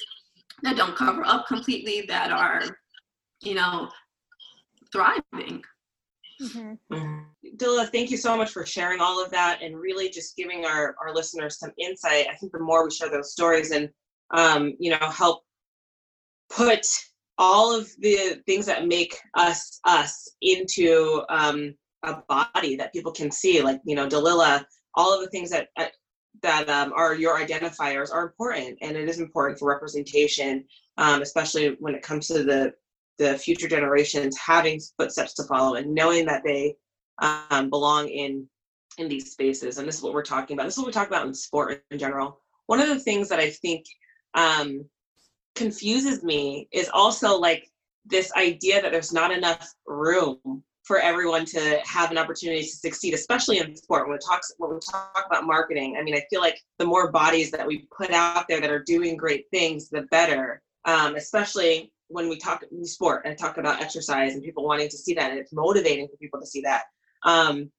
[0.62, 2.62] that don't cover up completely that are
[3.41, 3.89] you know
[4.91, 5.62] thriving
[6.42, 6.96] Mm-hmm.
[6.96, 7.20] mm-hmm.
[7.58, 10.96] Dilla, thank you so much for sharing all of that and really just giving our,
[11.02, 12.28] our listeners some insight.
[12.30, 13.90] I think the more we share those stories and,
[14.32, 15.44] um, you know, help
[16.50, 16.86] put
[17.38, 23.30] all of the things that make us us into um, a body that people can
[23.30, 24.66] see, like, you know, Dalilah,
[24.96, 25.88] all of the things that, uh,
[26.42, 30.66] that um, are your identifiers are important and it is important for representation
[30.98, 32.74] um, especially when it comes to the
[33.20, 36.76] the future generations having footsteps to follow and knowing that they
[37.22, 38.47] um, belong in
[38.97, 41.07] in these spaces and this is what we're talking about this is what we talk
[41.07, 43.86] about in sport in general one of the things that i think
[44.36, 44.84] um,
[45.55, 47.68] confuses me is also like
[48.05, 53.14] this idea that there's not enough room for everyone to have an opportunity to succeed,
[53.14, 54.07] especially in sport.
[54.07, 57.11] When we talk when we talk about marketing, I mean, I feel like the more
[57.11, 60.61] bodies that we put out there that are doing great things, the better.
[60.86, 64.97] Um, especially when we talk we sport and talk about exercise and people wanting to
[64.97, 66.84] see that and it's motivating for people to see that
[67.24, 67.72] um,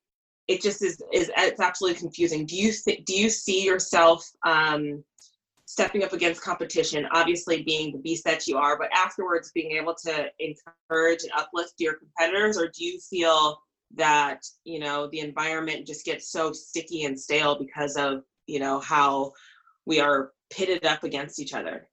[0.48, 2.46] it just is is it's absolutely confusing.
[2.46, 5.02] Do you th- do you see yourself um,
[5.66, 9.94] stepping up against competition obviously being the beast that you are but afterwards being able
[10.04, 12.58] to encourage and uplift your competitors?
[12.58, 13.58] Or do you feel
[13.96, 18.80] that you know the environment just gets so sticky and stale because of you know
[18.80, 19.32] how
[19.86, 21.88] we are pitted up against each other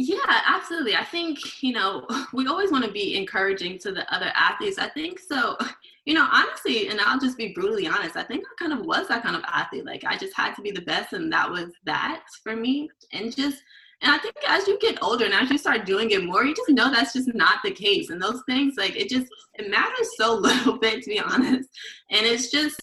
[0.00, 0.94] yeah, absolutely.
[0.94, 4.78] I think, you know, we always want to be encouraging to the other athletes.
[4.78, 5.56] I think so,
[6.06, 9.08] you know, honestly, and I'll just be brutally honest, I think I kind of was
[9.08, 9.84] that kind of athlete.
[9.84, 12.88] Like I just had to be the best and that was that for me.
[13.12, 13.58] And just
[14.00, 16.54] and I think as you get older and as you start doing it more, you
[16.54, 18.10] just know that's just not the case.
[18.10, 21.68] And those things, like it just it matters so little bit to be honest.
[22.10, 22.80] And it's just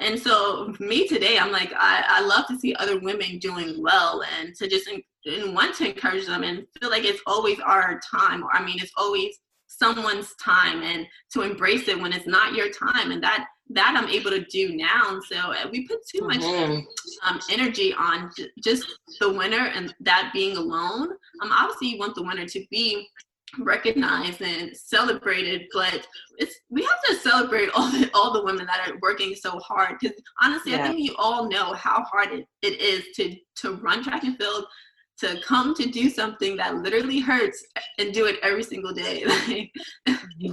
[0.00, 4.22] and so me today, I'm like, I, I love to see other women doing well
[4.38, 4.88] and to just
[5.26, 8.78] and want to encourage them and feel like it's always our time or i mean
[8.80, 13.46] it's always someone's time and to embrace it when it's not your time and that
[13.70, 17.28] that i'm able to do now and so uh, we put too much mm-hmm.
[17.28, 18.86] um, energy on j- just
[19.20, 21.10] the winner and that being alone
[21.42, 23.06] um obviously you want the winner to be
[23.58, 26.06] recognized and celebrated but
[26.38, 29.96] it's we have to celebrate all the all the women that are working so hard
[30.00, 30.84] because honestly yeah.
[30.84, 34.36] i think you all know how hard it, it is to to run track and
[34.38, 34.64] field
[35.20, 37.64] to come to do something that literally hurts
[37.98, 39.24] and do it every single day.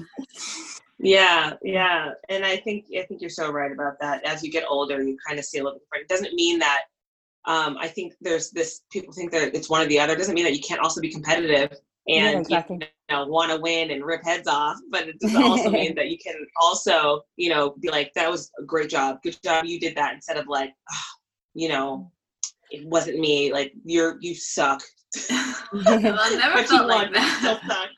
[1.00, 2.12] yeah, yeah.
[2.30, 4.26] And I think I think you're so right about that.
[4.26, 6.04] As you get older, you kind of see a little different.
[6.04, 6.82] It doesn't mean that
[7.46, 10.14] um, I think there's this people think that it's one or the other.
[10.14, 11.72] It doesn't mean that you can't also be competitive
[12.08, 12.78] and yeah, exactly.
[12.82, 16.10] you know, want to win and rip heads off, but it does also mean that
[16.10, 19.18] you can also, you know, be like, that was a great job.
[19.24, 19.66] Good job.
[19.66, 21.04] You did that instead of like, oh,
[21.56, 22.12] you know,
[22.76, 23.52] it wasn't me.
[23.52, 24.82] Like you're you suck.
[25.30, 27.38] well, I never but felt like that.
[27.40, 27.90] Still suck.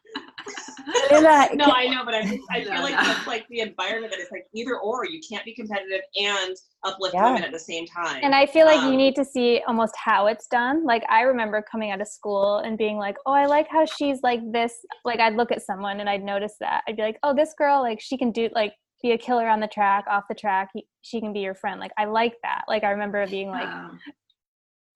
[1.55, 4.45] no, I know, but I, I feel like that's like the environment that is like
[4.53, 5.05] either or.
[5.05, 7.25] You can't be competitive and uplift yeah.
[7.25, 8.19] women at the same time.
[8.23, 10.85] And I feel like um, you need to see almost how it's done.
[10.85, 14.19] Like I remember coming out of school and being like, "Oh, I like how she's
[14.23, 14.73] like this."
[15.03, 16.83] Like I'd look at someone and I'd notice that.
[16.87, 19.59] I'd be like, "Oh, this girl, like she can do like be a killer on
[19.59, 20.69] the track, off the track.
[21.01, 22.63] She can be your friend." Like I like that.
[22.67, 23.67] Like I remember being like,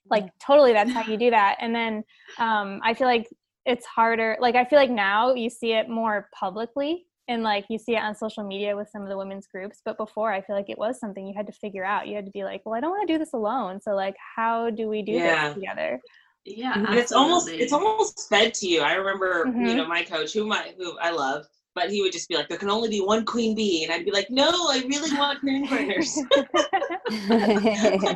[0.09, 1.57] like totally that's how you do that.
[1.59, 2.03] And then
[2.39, 3.27] um i feel like
[3.65, 7.77] it's harder like i feel like now you see it more publicly and like you
[7.77, 10.55] see it on social media with some of the women's groups but before i feel
[10.55, 12.07] like it was something you had to figure out.
[12.07, 13.79] You had to be like well i don't want to do this alone.
[13.81, 15.49] So like how do we do yeah.
[15.49, 15.99] this together?
[16.45, 18.81] Yeah and it's almost it's almost fed to you.
[18.81, 19.65] I remember mm-hmm.
[19.65, 22.49] you know my coach who my who i love but he would just be like,
[22.49, 25.39] "There can only be one queen bee," and I'd be like, "No, I really want
[25.41, 26.17] queen partners.
[27.09, 28.15] yeah.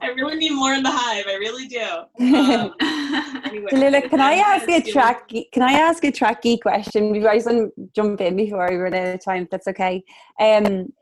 [0.02, 1.24] I really need more in the hive.
[1.28, 1.86] I really do."
[2.20, 2.74] Um,
[3.44, 5.28] anyway, can I ask a track?
[5.52, 7.14] Can I ask a tracky question?
[7.26, 9.42] I just want to jump in before we run out of time.
[9.42, 10.02] If that's okay.
[10.40, 10.92] Um,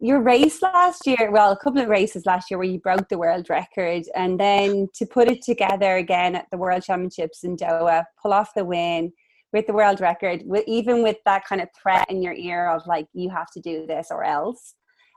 [0.00, 3.18] your race last year, well, a couple of races last year where you broke the
[3.18, 8.04] world record, and then to put it together again at the World Championships in Doha,
[8.22, 9.12] pull off the win
[9.52, 12.86] with the world record, with, even with that kind of threat in your ear of
[12.86, 14.74] like, you have to do this or else.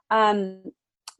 [0.09, 0.63] Um,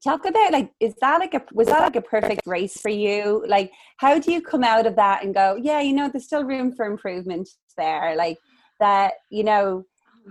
[0.04, 3.44] talk about like is that like a was that like a perfect race for you?
[3.48, 6.44] Like how do you come out of that and go yeah you know there's still
[6.44, 7.48] room for improvement
[7.78, 8.38] there like
[8.80, 9.84] that you know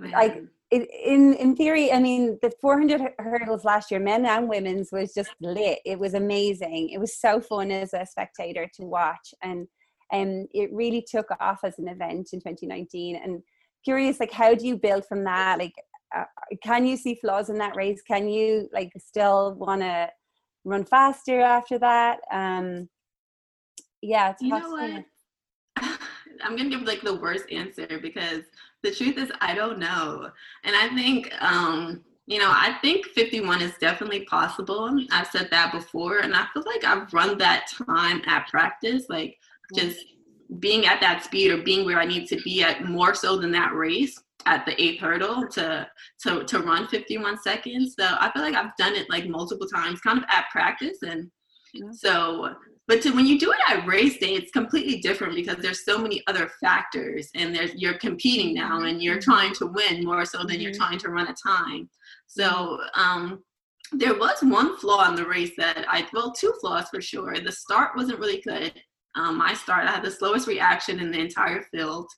[0.05, 4.49] oh, like it, in in theory i mean the 400 hurdles last year men and
[4.49, 5.79] women's was just lit.
[5.85, 6.91] It was amazing.
[6.91, 9.35] It was so fun as a spectator to watch.
[9.43, 9.69] And and
[10.13, 13.43] um, it really took off as an event in 2019 and
[13.85, 15.75] curious like how do you build from that like
[16.15, 16.25] uh,
[16.63, 18.03] can you see flaws in that race?
[18.03, 20.11] Can you like still want to
[20.65, 22.19] run faster after that?
[22.33, 22.89] Um,
[24.03, 25.05] yeah, you know what?
[26.43, 28.43] I'm gonna give like the worst answer because
[28.83, 30.31] the truth is I don't know,
[30.65, 34.91] and I think um, you know I think 51 is definitely possible.
[35.13, 39.39] I've said that before, and I feel like I've run that time at practice, like
[39.75, 39.99] just
[40.59, 43.53] being at that speed or being where I need to be at more so than
[43.53, 45.87] that race at the eighth hurdle to
[46.23, 47.95] to to run 51 seconds.
[47.99, 51.31] So I feel like I've done it like multiple times, kind of at practice, and
[51.75, 51.91] yeah.
[51.93, 52.55] so.
[52.89, 55.97] But to, when you do it at race day, it's completely different because there's so
[55.97, 59.31] many other factors, and there's you're competing now, and you're mm-hmm.
[59.31, 60.83] trying to win more so than you're mm-hmm.
[60.83, 61.89] trying to run a time.
[62.27, 63.45] So um,
[63.93, 67.37] there was one flaw in the race that I well, two flaws for sure.
[67.39, 68.73] The start wasn't really good.
[69.15, 72.09] Um, my start, I had the slowest reaction in the entire field.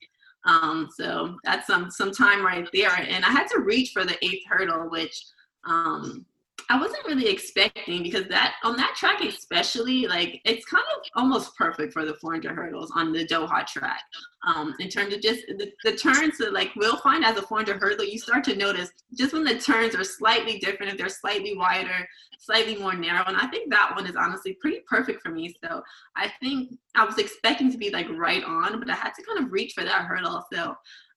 [0.45, 2.93] Um, so that's some some time right there.
[2.93, 5.24] And I had to reach for the eighth hurdle, which
[5.64, 6.26] um,
[6.69, 11.57] I wasn't really expecting because that on that track especially, like it's kind of almost
[11.57, 14.03] perfect for the 400 hurdles on the Doha track.
[14.47, 17.81] Um, in terms of just the, the turns that like we'll find as a 400
[17.81, 21.57] hurdle, you start to notice just when the turns are slightly different, if they're slightly
[21.57, 23.25] wider, slightly more narrow.
[23.27, 25.55] And I think that one is honestly pretty perfect for me.
[25.63, 25.83] So
[26.17, 29.45] I think I was expecting to be like right on, but I had to kind
[29.45, 30.45] of reach for that hurdle.
[30.53, 30.75] So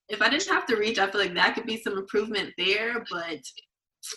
[0.08, 3.04] if I didn't have to reach, I feel like that could be some improvement there.
[3.10, 3.42] But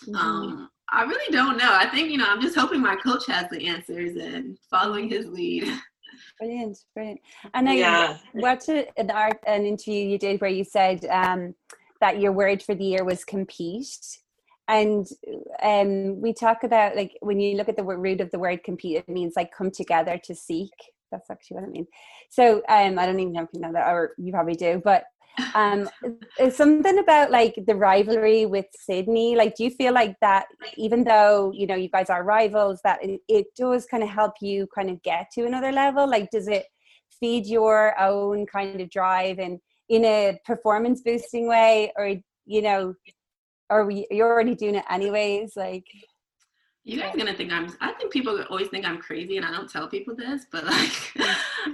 [0.06, 0.14] mm-hmm.
[0.14, 1.72] um, I really don't know.
[1.72, 5.26] I think, you know, I'm just hoping my coach has the answers and following his
[5.26, 5.68] lead.
[6.38, 7.20] Brilliant, brilliant.
[7.54, 8.16] And I yeah.
[8.34, 11.54] watched an an interview you did where you said um,
[12.00, 14.18] that your word for the year was compete.
[14.66, 15.06] And
[15.62, 18.96] um, we talk about like when you look at the root of the word compete,
[18.96, 20.72] it means like come together to seek.
[21.10, 21.88] That's actually what it means.
[22.30, 25.04] So um, I don't even know if you know that, or you probably do, but
[25.54, 25.88] um
[26.50, 31.50] something about like the rivalry with sydney like do you feel like that even though
[31.54, 34.90] you know you guys are rivals that it, it does kind of help you kind
[34.90, 36.08] of get to another level?
[36.08, 36.66] Like does it
[37.18, 42.14] feed your own kind of drive and in a performance boosting way or
[42.46, 42.94] you know
[43.68, 45.84] or you're already doing it anyways like
[46.90, 49.70] you guys gonna think I'm I think people always think I'm crazy and I don't
[49.70, 51.12] tell people this, but like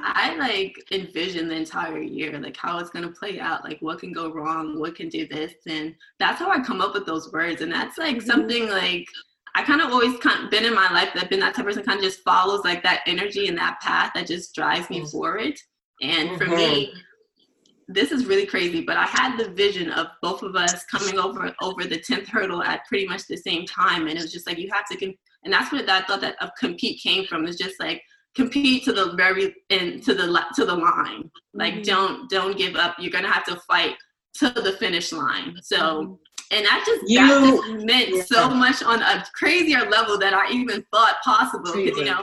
[0.03, 4.12] I like envision the entire year, like how it's gonna play out, like what can
[4.12, 7.62] go wrong, what can do this, and that's how I come up with those words.
[7.62, 8.27] And that's like mm-hmm.
[8.27, 9.07] something like
[9.55, 11.73] I kind of always kind of been in my life that been that type of
[11.73, 14.99] person kind of just follows like that energy and that path that just drives me
[14.99, 15.09] mm-hmm.
[15.09, 15.55] forward.
[16.03, 16.37] And mm-hmm.
[16.37, 17.06] for me, mm-hmm
[17.89, 21.55] this is really crazy, but I had the vision of both of us coming over
[21.62, 24.59] over the tenth hurdle at pretty much the same time, and it was just like
[24.59, 25.14] you have to,
[25.45, 27.47] and that's where that thought that of compete came from.
[27.47, 28.03] It's just like
[28.34, 31.30] compete to the very end to the to the line.
[31.55, 31.82] Like mm-hmm.
[31.82, 32.97] don't don't give up.
[32.99, 33.95] You're gonna have to fight
[34.39, 35.57] to the finish line.
[35.62, 35.76] So.
[35.76, 36.12] Mm-hmm.
[36.53, 38.22] And that just, you, that just meant yeah.
[38.22, 41.72] so much on a crazier level than I even thought possible.
[41.74, 42.22] Because you know,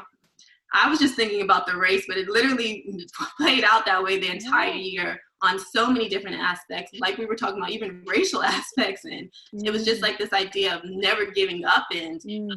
[0.74, 2.86] I was just thinking about the race, but it literally
[3.38, 7.36] played out that way the entire year on so many different aspects, like we were
[7.36, 9.04] talking about, even racial aspects.
[9.06, 9.66] And mm.
[9.66, 10.04] it was just mm.
[10.04, 12.50] like this idea of never giving up and mm.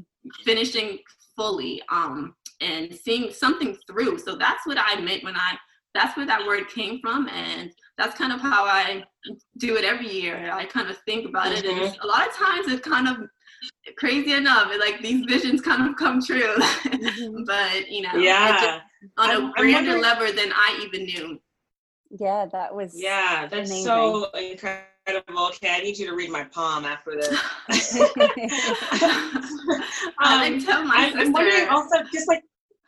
[0.44, 1.00] finishing
[1.34, 4.18] fully um, and seeing something through.
[4.20, 5.56] So that's what I meant when I,
[5.94, 7.28] that's where that word came from.
[7.28, 9.04] And that's kind of how I
[9.58, 10.50] do it every year.
[10.52, 11.56] I kind of think about mm-hmm.
[11.56, 11.64] it.
[11.66, 12.02] And mm-hmm.
[12.02, 13.16] a lot of times it's kind of
[13.98, 16.54] crazy enough, like these visions kind of come true.
[16.96, 17.44] Mm-hmm.
[17.44, 18.80] but, you know, yeah.
[19.18, 21.38] on a grander level than I even knew
[22.10, 23.84] yeah, that was yeah, that's amazing.
[23.84, 25.46] so incredible.
[25.48, 27.30] Okay, I need you to read my palm after this.
[28.00, 28.10] um,
[30.18, 32.42] I like tell my I'm, I'm wondering also, just like,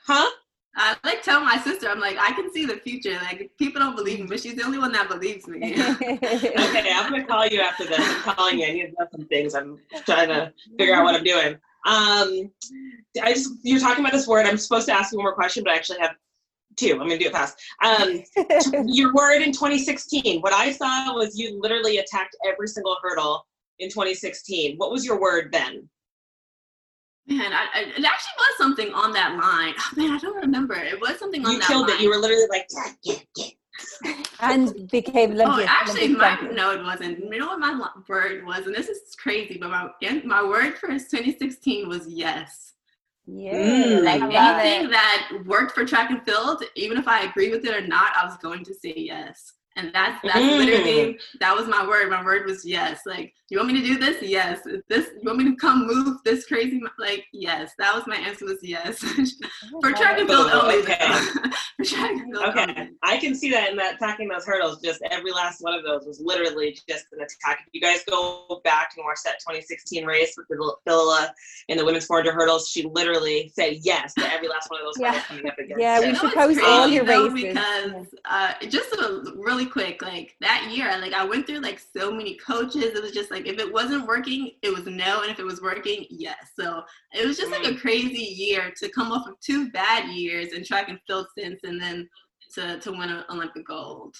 [0.07, 0.29] huh?
[0.77, 3.19] I like tell my sister, I'm like, I can see the future.
[3.23, 5.73] Like people don't believe me, but she's the only one that believes me.
[5.73, 7.99] okay, I'm gonna call you after this.
[7.99, 8.67] I'm calling you.
[8.67, 9.55] I need to know some things.
[9.55, 11.59] I'm trying to figure out what I'm doing.
[11.87, 12.51] Um,
[13.23, 14.47] I just you're talking about this word.
[14.47, 16.13] I'm supposed to ask you one more question, but I actually have
[16.79, 16.93] two.
[16.93, 17.61] I'm gonna do it fast.
[17.85, 18.23] Um,
[18.87, 20.41] your word in 2016.
[20.41, 23.47] What I saw was you literally attacked every single hurdle
[23.79, 24.77] in 2016.
[24.77, 25.89] What was your word then?
[27.27, 29.75] Man, I, I, it actually was something on that line.
[29.79, 30.75] Oh, man, I don't remember.
[30.75, 32.01] It was something on you that killed it.
[32.01, 33.49] You were literally like, yeah, yeah,
[34.03, 34.15] yeah.
[34.41, 35.47] and became Olympic.
[35.47, 37.19] Oh, actually, Olympic my no, it wasn't.
[37.19, 39.91] You know what my word was, and this is crazy, but my
[40.25, 42.68] my word for 2016 was yes.
[43.31, 44.05] Yeah, Mm.
[44.05, 44.91] Like anything it.
[44.91, 48.25] that worked for track and field, even if I agree with it or not, I
[48.25, 49.53] was going to say yes.
[49.79, 50.59] And that's that's Mm.
[50.59, 52.11] literally that was my word.
[52.11, 53.01] My word was yes.
[53.07, 54.21] Like, you want me to do this?
[54.23, 54.61] Yes.
[54.89, 56.81] This you want me to come move this crazy?
[56.99, 57.73] Like, yes.
[57.79, 58.45] That was my answer.
[58.45, 58.99] Was yes.
[59.81, 60.79] for track and field only.
[60.83, 60.99] okay.
[61.77, 62.91] for track and field Okay, only.
[63.03, 64.81] I can see that in that attacking those hurdles.
[64.83, 67.61] Just every last one of those was literally just an attack.
[67.67, 71.33] If you guys go back and watch that 2016 race with the Phila
[71.69, 74.99] in the women's 400 hurdles, she literally said yes to every last one of those
[75.01, 75.13] Yeah.
[75.13, 77.49] hurdles coming up against Yeah, we should what's post all your though, races.
[77.55, 82.11] because uh, just a, really quick, like that year, like I went through like so
[82.11, 82.95] many coaches.
[82.95, 85.63] It was just like if it wasn't working, it was no, and if it was
[85.63, 86.53] working, yes.
[86.59, 90.53] So it was just like a crazy year to come off of two bad years
[90.53, 92.09] in track and field since, and then
[92.55, 94.17] to to win an Olympic gold.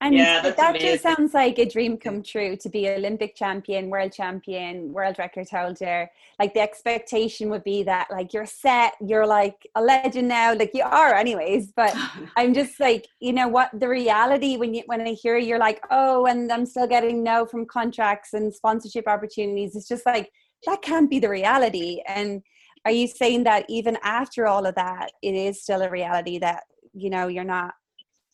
[0.00, 0.90] And Yeah, that's that amazing.
[0.90, 5.48] just sounds like a dream come true to be Olympic champion, world champion, world record
[5.48, 6.10] holder.
[6.38, 10.72] Like the expectation would be that like you're set, you're like a legend now, like
[10.74, 11.72] you are anyways.
[11.74, 11.96] But
[12.36, 15.82] I'm just like, you know what the reality when you when I hear you're like,
[15.90, 19.74] oh, and I'm still getting no from contracts and sponsorship opportunities.
[19.74, 20.30] It's just like
[20.66, 22.00] that can't be the reality.
[22.06, 22.42] And
[22.84, 26.64] are you saying that even after all of that, it is still a reality that,
[26.92, 27.72] you know, you're not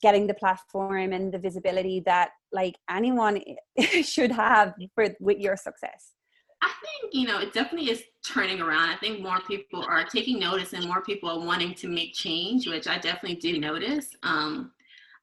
[0.03, 3.43] getting the platform and the visibility that like anyone
[4.03, 6.13] should have for with your success?
[6.63, 8.91] I think, you know, it definitely is turning around.
[8.91, 12.67] I think more people are taking notice and more people are wanting to make change,
[12.67, 14.09] which I definitely do notice.
[14.23, 14.73] Um,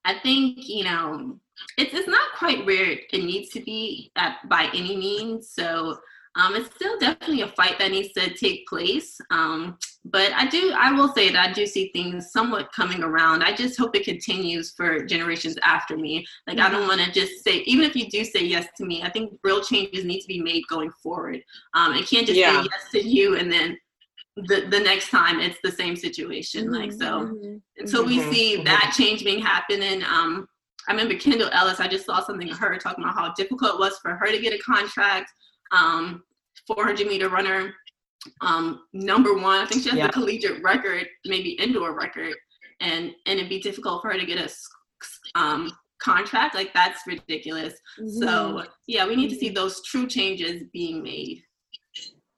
[0.03, 1.37] I think, you know,
[1.77, 5.51] it's, it's not quite where it needs to be at, by any means.
[5.51, 5.97] So
[6.37, 9.19] um, it's still definitely a fight that needs to take place.
[9.31, 13.43] Um, but I do, I will say that I do see things somewhat coming around.
[13.43, 16.25] I just hope it continues for generations after me.
[16.45, 19.01] Like, I don't want to just say, even if you do say yes to me,
[19.03, 21.41] I think real changes need to be made going forward.
[21.73, 22.61] Um, it can't just Yeah.
[22.61, 23.77] say yes to you and then
[24.35, 26.71] the, the next time it's the same situation.
[26.71, 27.61] Like, so Mhm.
[27.77, 28.65] until we Mhm, see mhm.
[28.65, 30.47] that change being happening, um,
[30.87, 33.79] I remember Kendall Ellis, I just saw something of her talking about how difficult it
[33.79, 35.31] was for her to get a contract.
[35.71, 36.23] Um,
[36.67, 37.73] 400 meter runner,
[38.41, 39.59] um, number one.
[39.61, 40.07] I think she has Yeah.
[40.07, 42.35] the collegiate record, maybe indoor record,
[42.81, 46.55] and and it'd be difficult for her to get a um, contract.
[46.55, 47.73] Like that's ridiculous.
[47.99, 48.23] Mm-hmm.
[48.23, 51.43] So yeah, we need to see those true changes being made.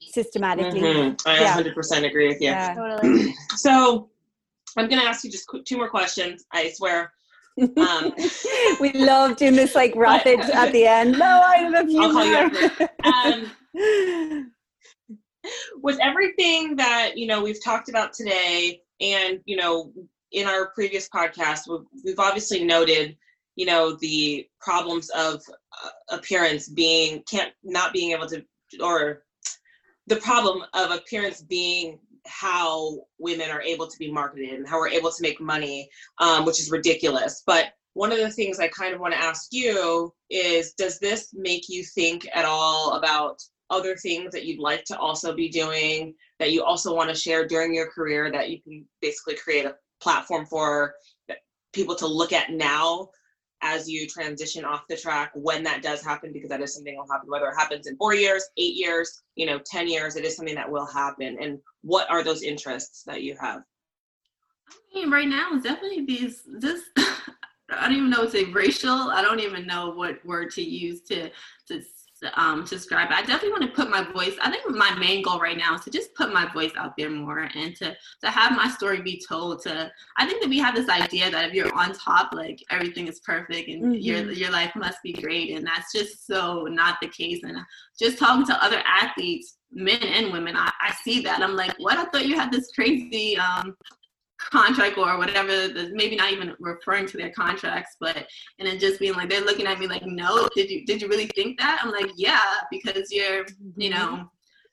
[0.01, 0.79] systematically.
[0.81, 1.21] Mhm.
[1.27, 1.53] I Yeah.
[1.55, 2.47] 100% agree with you.
[2.49, 2.73] Yeah.
[2.73, 3.33] Totally.
[3.57, 4.09] So
[4.77, 7.11] I'm going to ask you just two more questions, I swear.
[7.77, 8.13] Um,
[8.79, 11.17] we love doing this like rapid at the end.
[11.17, 13.51] No, I a few I'll call you.
[13.83, 14.51] Um,
[15.81, 19.91] with everything that you know we've talked about today and you know
[20.31, 23.17] in our previous podcast we've, we've obviously noted
[23.55, 25.41] you know the problems of
[25.83, 28.43] uh, appearance being can't not being able to
[28.81, 29.23] or
[30.07, 34.89] the problem of appearance being how women are able to be marketed and how we're
[34.89, 35.89] able to make money
[36.19, 37.43] um, which is ridiculous.
[37.45, 41.29] But one of the things i kind of want to ask you is does this
[41.33, 46.13] make you think at all about other things that you'd like to also be doing
[46.39, 49.75] that you also want to share during your career that you can basically create a
[50.01, 50.93] platform for
[51.73, 53.09] people to look at now
[53.61, 57.01] as you transition off the track when that does happen because that is something that
[57.01, 60.25] will happen whether it happens in four years eight years you know ten years it
[60.25, 63.61] is something that will happen and what are those interests that you have
[64.71, 66.81] I mean, right now it's definitely these this
[67.71, 68.89] I don't even know to say racial.
[68.89, 71.29] I don't even know what word to use to
[71.67, 71.81] to
[72.35, 73.09] um to describe.
[73.11, 74.35] I definitely want to put my voice.
[74.41, 77.09] I think my main goal right now is to just put my voice out there
[77.09, 79.61] more and to to have my story be told.
[79.63, 83.07] To I think that we have this idea that if you're on top, like everything
[83.07, 87.07] is perfect and your your life must be great, and that's just so not the
[87.09, 87.41] case.
[87.43, 87.57] And
[87.99, 91.41] just talking to other athletes, men and women, I, I see that.
[91.41, 91.97] I'm like, what?
[91.97, 93.75] I thought you had this crazy um
[94.39, 98.25] contract or whatever maybe not even referring to their contracts but
[98.57, 101.07] and then just being like they're looking at me like no did you did you
[101.07, 103.45] really think that i'm like yeah because you're
[103.75, 104.29] you know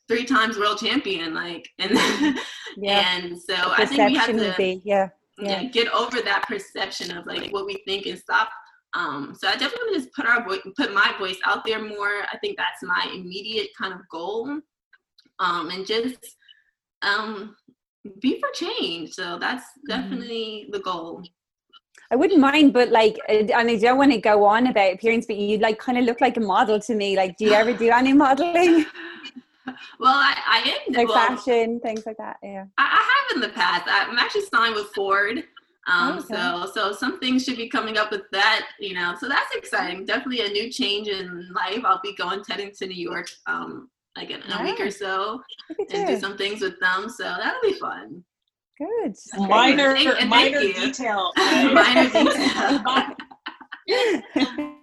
[0.08, 1.90] three times world champion like and
[2.76, 3.16] Yeah.
[3.16, 5.08] and so i think we have to be, yeah.
[5.38, 5.64] yeah.
[5.64, 8.50] get over that perception of like what we think and stop
[8.94, 11.82] um so i definitely want to just put our voice put my voice out there
[11.82, 14.60] more i think that's my immediate kind of goal
[15.40, 16.36] um and just
[17.02, 17.56] um
[18.20, 21.22] be for change so that's definitely the goal
[22.10, 25.26] I wouldn't mind, but like, uh, and I don't want to go on about appearance,
[25.26, 27.16] but you like kind of look like a model to me.
[27.16, 28.86] Like, do you ever do any modeling,
[29.98, 32.36] well i i am like well, fashion, things like that?
[32.42, 32.66] Yeah.
[32.78, 33.84] I, I have in the past.
[33.88, 35.42] I'm actually signed with Ford.
[35.88, 36.34] Um, okay.
[36.34, 39.14] So so some things should be coming up with that, you know.
[39.18, 40.04] So that's exciting.
[40.04, 41.80] Definitely a new change in life.
[41.84, 45.42] I'll be going heading to New York um, like in a week or so
[45.90, 47.08] and do some things with them.
[47.08, 48.24] So that'll be fun.
[48.78, 49.14] Good.
[49.38, 51.32] Minor, thank, minor detail.
[51.36, 52.82] minor detail.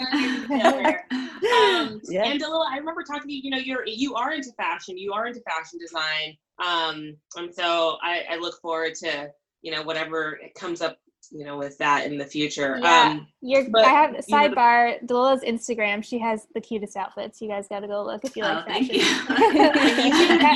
[2.08, 2.24] yeah.
[2.24, 3.42] And Dalilah, I remember talking to you.
[3.44, 4.98] You know, you're you are into fashion.
[4.98, 6.36] You are into fashion design.
[6.64, 9.28] Um, and so I, I look forward to
[9.62, 10.98] you know whatever comes up
[11.30, 12.78] you know with that in the future.
[12.80, 13.10] Yeah.
[13.10, 17.40] um you're but, i have sidebar you know, Dalilah's instagram she has the cutest outfits.
[17.40, 18.94] You guys gotta go look if you like oh, fashion.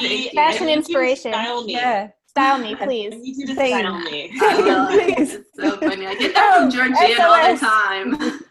[0.03, 0.31] you.
[0.31, 1.33] fashion inspiration.
[1.33, 1.73] Style me.
[1.73, 2.09] yeah.
[2.27, 3.13] Style me please.
[3.15, 4.31] I need you to style me.
[4.33, 6.07] It's so funny.
[6.07, 8.41] I get that from georgia all the time.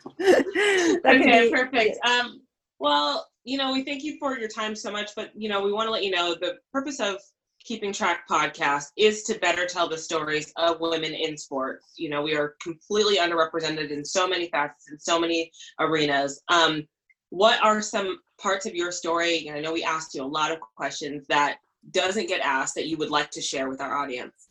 [1.03, 1.97] Okay perfect.
[2.05, 2.41] um
[2.79, 5.73] well you know we thank you for your time so much but you know we
[5.73, 7.17] want to let you know the purpose of
[7.63, 11.93] Keeping Track podcast is to better tell the stories of women in sports.
[11.97, 16.41] You know, we are completely underrepresented in so many facets, in so many arenas.
[16.49, 16.87] Um,
[17.29, 19.47] what are some parts of your story?
[19.47, 21.57] And I know we asked you a lot of questions that
[21.91, 24.49] doesn't get asked that you would like to share with our audience.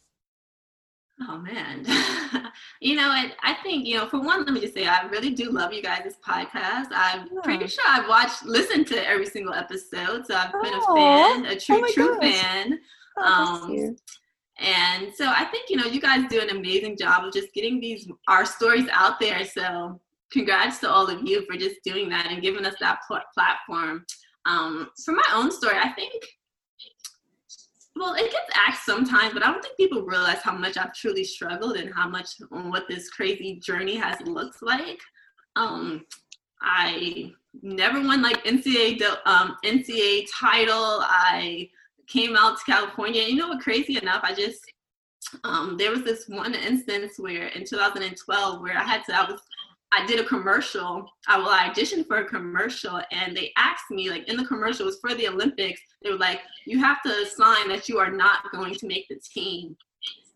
[1.28, 1.84] Oh man,
[2.80, 4.06] you know, I, I think you know.
[4.06, 6.86] For one, let me just say, I really do love you guys' podcast.
[6.92, 7.40] I'm yeah.
[7.42, 11.60] pretty sure I've watched, listened to every single episode, so I've been a fan, a
[11.60, 12.80] true, oh true fan.
[13.16, 13.96] Oh, um,
[14.58, 17.80] and so I think you know you guys do an amazing job of just getting
[17.80, 19.44] these our stories out there.
[19.44, 20.00] So
[20.32, 24.04] congrats to all of you for just doing that and giving us that pl- platform.
[24.46, 26.12] Um, for my own story, I think
[27.96, 31.24] well, it gets asked sometimes, but I don't think people realize how much I've truly
[31.24, 35.00] struggled and how much um, what this crazy journey has looked like.
[35.56, 36.06] Um,
[36.62, 37.32] I
[37.62, 41.00] never won like NCAA um, NCAA title.
[41.02, 41.68] I
[42.10, 43.22] came out to California.
[43.22, 43.62] You know what?
[43.62, 44.64] Crazy enough, I just
[45.44, 49.40] um, there was this one instance where in 2012 where I had to I was
[49.92, 51.06] I did a commercial.
[51.26, 55.00] I I auditioned for a commercial, and they asked me like in the commercial was
[55.00, 55.80] for the Olympics.
[56.02, 59.18] They were like, you have to sign that you are not going to make the
[59.18, 59.76] team.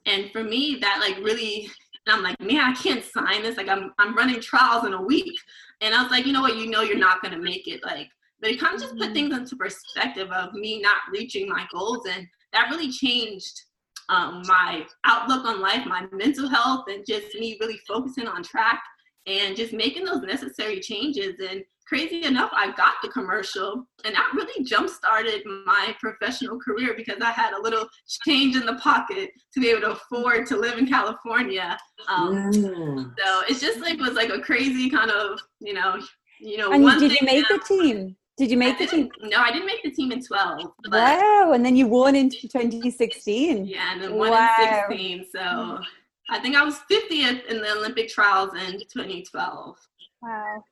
[0.07, 1.71] And for me, that like really,
[2.09, 3.57] I'm like, man, I can't sign this.
[3.57, 5.35] Like I'm I'm running trials in a week,
[5.81, 6.57] and I was like, you know what?
[6.57, 7.85] You know you're not to make it.
[7.85, 8.09] Like
[8.41, 9.15] but it kind of just put mm-hmm.
[9.15, 13.61] things into perspective of me not reaching my goals and that really changed
[14.09, 18.83] um, my outlook on life my mental health and just me really focusing on track
[19.27, 24.31] and just making those necessary changes and crazy enough i got the commercial and that
[24.35, 27.87] really jump started my professional career because i had a little
[28.27, 31.77] change in the pocket to be able to afford to live in california
[32.09, 33.13] um, mm.
[33.19, 35.99] so it's just like was like a crazy kind of you know
[36.41, 39.11] you know and did you make the team did you make the team?
[39.23, 40.73] No, I didn't make the team in 12.
[40.91, 41.53] Wow.
[41.55, 43.67] And then you won in 2016.
[43.67, 44.57] Yeah, and then won wow.
[44.61, 45.27] in 16.
[45.33, 45.81] So
[46.31, 49.77] I think I was 50th in the Olympic trials in 2012.
[50.23, 50.65] Wow.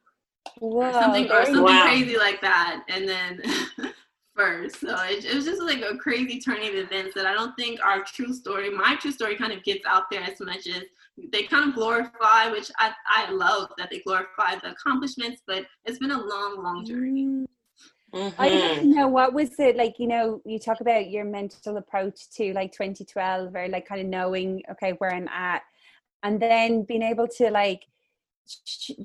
[0.58, 1.84] Whoa, or something or something wow.
[1.84, 2.82] crazy like that.
[2.88, 3.42] And then
[4.34, 4.80] first.
[4.80, 7.80] So it, it, was just like a crazy turning of events that I don't think
[7.84, 10.82] our true story, my true story kind of gets out there as much as
[11.32, 15.98] they kind of glorify, which I, I love that they glorify the accomplishments, but it's
[15.98, 17.46] been a long, long journey.
[18.14, 18.40] Mm-hmm.
[18.40, 19.94] I don't know what was it like.
[19.98, 24.06] You know, you talk about your mental approach to like 2012, or like kind of
[24.06, 25.62] knowing, okay, where I'm at,
[26.22, 27.82] and then being able to like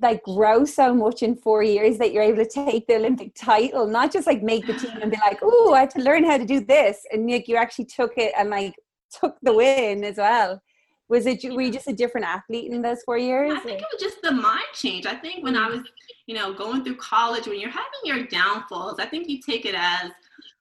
[0.02, 3.88] like grow so much in four years that you're able to take the Olympic title,
[3.88, 6.38] not just like make the team and be like, oh, I have to learn how
[6.38, 8.76] to do this, and like you actually took it and like
[9.22, 10.62] took the win as well
[11.10, 13.88] was it were you just a different athlete in those four years i think it
[13.92, 15.06] was just the mind change.
[15.06, 15.82] I think when i was
[16.26, 19.76] you know going through college when you're having your downfalls i think you take it
[19.76, 20.12] as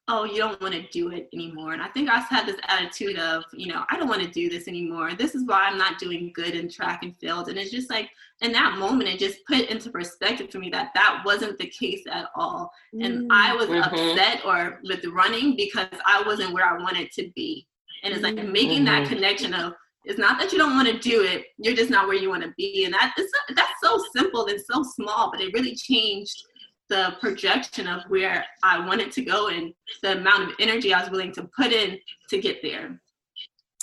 [0.08, 1.72] oh you don't want to do it anymore.
[1.72, 4.48] And i think i had this attitude of you know i don't want to do
[4.48, 5.14] this anymore.
[5.14, 7.48] This is why i'm not doing good in track and field.
[7.48, 8.10] And it's just like
[8.40, 12.04] in that moment it just put into perspective for me that that wasn't the case
[12.10, 12.70] at all.
[13.00, 13.82] And i was mm-hmm.
[13.82, 17.66] upset or with running because i wasn't where i wanted to be.
[18.04, 19.02] And it's like making mm-hmm.
[19.02, 19.72] that connection of
[20.06, 22.42] it's not that you don't want to do it; you're just not where you want
[22.44, 26.42] to be, and that is that's so simple and so small, but it really changed
[26.88, 31.10] the projection of where I wanted to go and the amount of energy I was
[31.10, 31.98] willing to put in
[32.30, 33.00] to get there.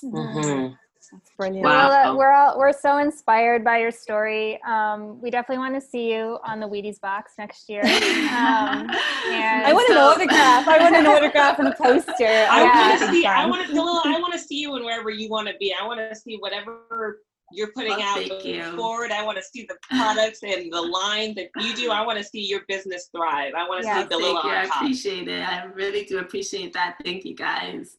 [0.03, 0.73] Mm-hmm.
[1.13, 1.63] That's brilliant.
[1.63, 1.89] Wow.
[1.89, 4.59] Well, we're all we're so inspired by your story.
[4.63, 7.81] Um, we definitely want to see you on the Wheaties box next year.
[7.81, 7.89] Um,
[8.89, 10.67] I want so, an autograph.
[10.67, 12.13] I want an autograph and a poster.
[12.19, 13.25] I yeah, want to see.
[13.27, 14.09] I want to.
[14.09, 15.73] I want to see you in wherever you want to be.
[15.79, 17.19] I want to see whatever
[17.53, 18.63] you're putting Oh, out thank you.
[18.75, 19.11] forward.
[19.11, 21.91] I want to see the products and the line that you do.
[21.91, 23.53] I want to see your business thrive.
[23.55, 24.49] I want to Yes, see Dalilah thank you.
[24.49, 24.75] I on top.
[24.77, 25.47] appreciate it.
[25.47, 26.97] I really do appreciate that.
[27.03, 27.95] Thank you guys.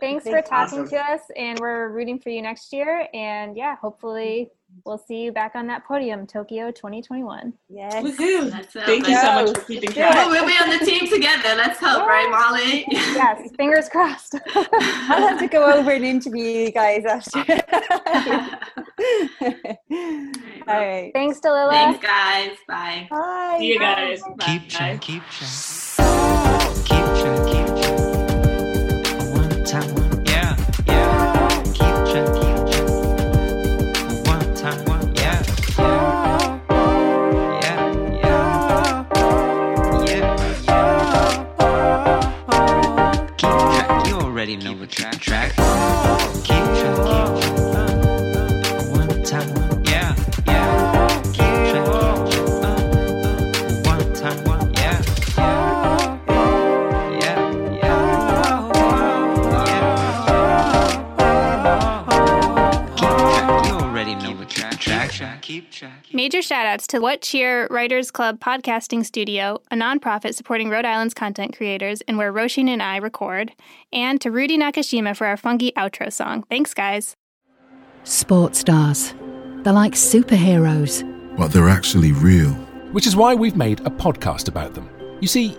[0.00, 0.88] Thanks for talking awesome.
[0.90, 3.08] to us, and we're rooting for you next year.
[3.12, 4.50] And yeah, hopefully
[4.84, 7.52] we'll see you back on that podium, Tokyo 2021.
[7.68, 8.04] Yes.
[8.04, 8.50] Woohoo.
[8.50, 8.72] Let's.
[8.72, 10.26] Thank you so much for keeping Let's track.
[10.26, 11.54] Oh, we'll be on the team together.
[11.56, 12.84] Let's hope, right, Molly?
[12.90, 14.34] Yes, fingers crossed.
[14.54, 17.38] I'll have to go over and interview you guys after.
[20.68, 21.10] All right.
[21.14, 21.70] Thanks, Dalilah.
[21.70, 22.56] Thanks, guys.
[22.68, 23.06] Bye.
[23.10, 23.56] Bye.
[23.58, 24.22] See you guys.
[24.22, 24.64] Keep Bye.
[24.68, 25.50] track, keep track.
[26.84, 27.71] Keep track, keep
[44.42, 45.50] already know what track, track.
[46.42, 47.91] Keep track, keep track.
[66.22, 71.56] Major shoutouts to What Cheer Writers Club Podcasting Studio, a nonprofit supporting Rhode Island's content
[71.56, 73.50] creators and where Roisin and I record,
[73.92, 76.44] and to Rudy Nakashima for our funky outro song.
[76.48, 77.16] Thanks, guys.
[78.04, 79.16] Sports stars.
[79.64, 81.02] They're like superheroes.
[81.36, 82.52] but they're actually real.
[82.92, 84.88] which is why we've made a podcast about them.
[85.20, 85.58] You see,